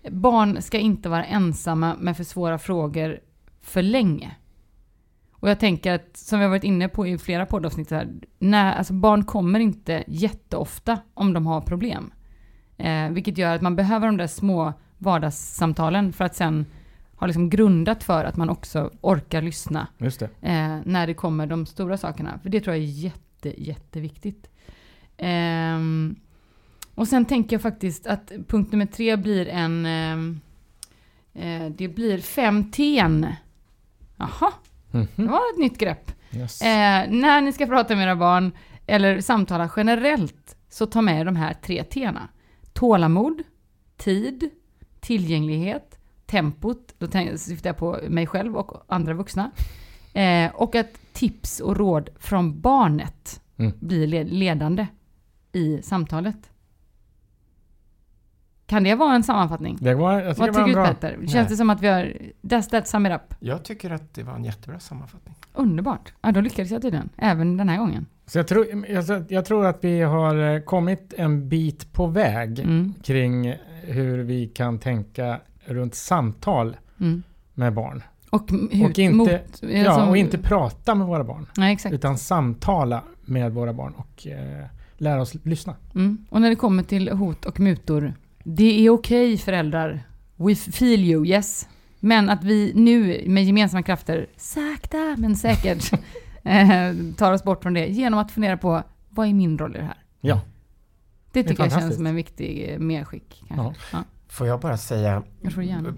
[0.10, 3.20] barn ska inte vara ensamma med för svåra frågor
[3.62, 4.36] för länge.
[5.32, 8.08] Och jag tänker att, som vi har varit inne på i flera poddavsnitt här,
[8.40, 12.14] när, alltså barn kommer inte jätteofta om de har problem.
[12.78, 16.66] Eh, vilket gör att man behöver de där små vardagssamtalen för att sen
[17.22, 20.26] ha liksom grundat för att man också orkar lyssna det.
[20.42, 22.40] eh, när det kommer de stora sakerna.
[22.44, 24.50] För det tror jag är jätte, jätteviktigt.
[25.18, 26.16] Ehm,
[26.96, 29.86] och sen tänker jag faktiskt att punkt nummer tre blir en...
[29.86, 30.40] ehm,
[31.34, 33.28] eh, det blir fem ten.
[34.18, 34.52] Jaha,
[34.92, 35.08] Mhm.
[35.16, 36.12] det var ett nytt grepp.
[36.36, 36.62] Yes.
[36.62, 38.52] Eh, när ni ska prata med era barn
[38.88, 42.20] eller samtala generellt så ta med de här tre T'na.
[42.74, 43.42] Tålamod,
[43.98, 44.50] tid,
[45.00, 45.91] tillgänglighet,
[46.32, 47.08] tempot, då
[47.38, 49.52] syftar jag på mig själv och andra vuxna.
[50.14, 53.74] Eh, och att tips och råd från barnet Mm.
[53.80, 54.88] blir le- ledande
[55.52, 56.50] i samtalet.
[58.66, 59.78] Kan det vara en sammanfattning?
[59.82, 60.86] Det var, jag tycker Vad tycker du bra...
[60.88, 61.28] Petter?
[61.28, 62.14] Känns det som att vi har...
[62.42, 63.36] That's that sum it up.
[63.40, 65.36] Jag tycker att det var en jättebra sammanfattning.
[65.54, 66.14] Underbart.
[66.22, 67.10] Ja, då lyckades jag tydligen.
[67.18, 68.06] Även den här gången.
[68.26, 72.60] Så jag, tror, jag, jag tror att vi har eh, kommit en bit på väg
[72.60, 72.94] Mm.
[73.04, 77.24] kring hur vi kan tänka runt samtal Mm.
[77.54, 78.04] med barn.
[78.30, 79.30] Och, hur, Och inte- mot,
[79.62, 81.46] Ja, som- och inte prata med våra barn.
[81.58, 81.78] Nej.
[81.92, 84.66] Utan samtala med våra barn och eh,
[84.98, 85.76] lära oss lyssna.
[85.96, 86.26] Mm.
[86.30, 88.14] Och när det kommer till hot och mutor.
[88.44, 90.04] Det är okej föräldrar.
[90.36, 91.68] We feel you, yes.
[92.00, 95.92] Men att vi nu med gemensamma krafter, sakta men säkert,
[96.44, 99.80] eh, tar oss bort från det genom att fundera på vad är min roll i
[99.80, 100.04] det här?
[100.22, 100.42] Ja.
[101.32, 103.44] Det tycker jag känns som en viktig eh, medskick.
[103.48, 103.82] Kanske.
[103.92, 104.00] Ja.
[104.00, 104.04] Ja.
[104.32, 105.94] Får jag bara säga, Jag får gärna.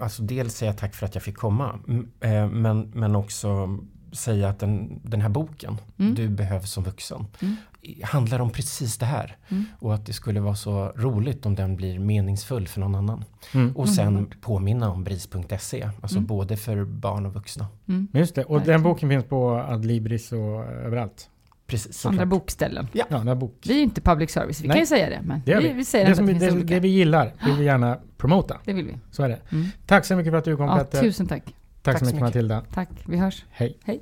[0.00, 1.78] alltså dels säga tack för att jag fick komma,
[2.20, 3.78] eh, men, men också
[4.12, 6.14] säga att den, den här boken, Mm.
[6.14, 7.56] Du behövs som vuxen, Mm.
[8.02, 9.36] handlar om precis det här.
[9.48, 9.64] Mm.
[9.78, 13.24] Och att det skulle vara så roligt om den blir meningsfull för någon annan.
[13.54, 13.76] Mm.
[13.76, 14.40] Och sen Underbart.
[14.40, 16.26] påminna om bris.se, alltså Mm.
[16.26, 17.66] både för barn och vuxna.
[17.88, 18.08] Mm.
[18.12, 18.44] Just det.
[18.44, 21.30] Och den boken finns på Adlibris och överallt.
[21.66, 22.06] Precis.
[22.06, 22.88] Andra bokställen.
[22.92, 23.58] Ja, här bok.
[23.66, 24.74] Vi är inte public service, vi Nej.
[24.74, 25.20] kan ju säga det.
[25.24, 25.84] Men Det vi, vi.
[25.84, 28.60] säger Det, som, det, det det, vi gillar vill vi gärna promota.
[28.64, 28.96] Det vill vi.
[29.10, 29.38] Så är det.
[29.52, 29.66] Mm.
[29.86, 31.00] Tack så mycket för att du kom Ja, Petter.
[31.00, 31.44] tusen tack.
[31.44, 32.34] Tack, Tack så så mycket mycket.
[32.34, 32.62] Matilda.
[32.74, 33.44] Tack, vi hörs.
[33.50, 33.78] Hej.
[33.84, 34.00] Hej.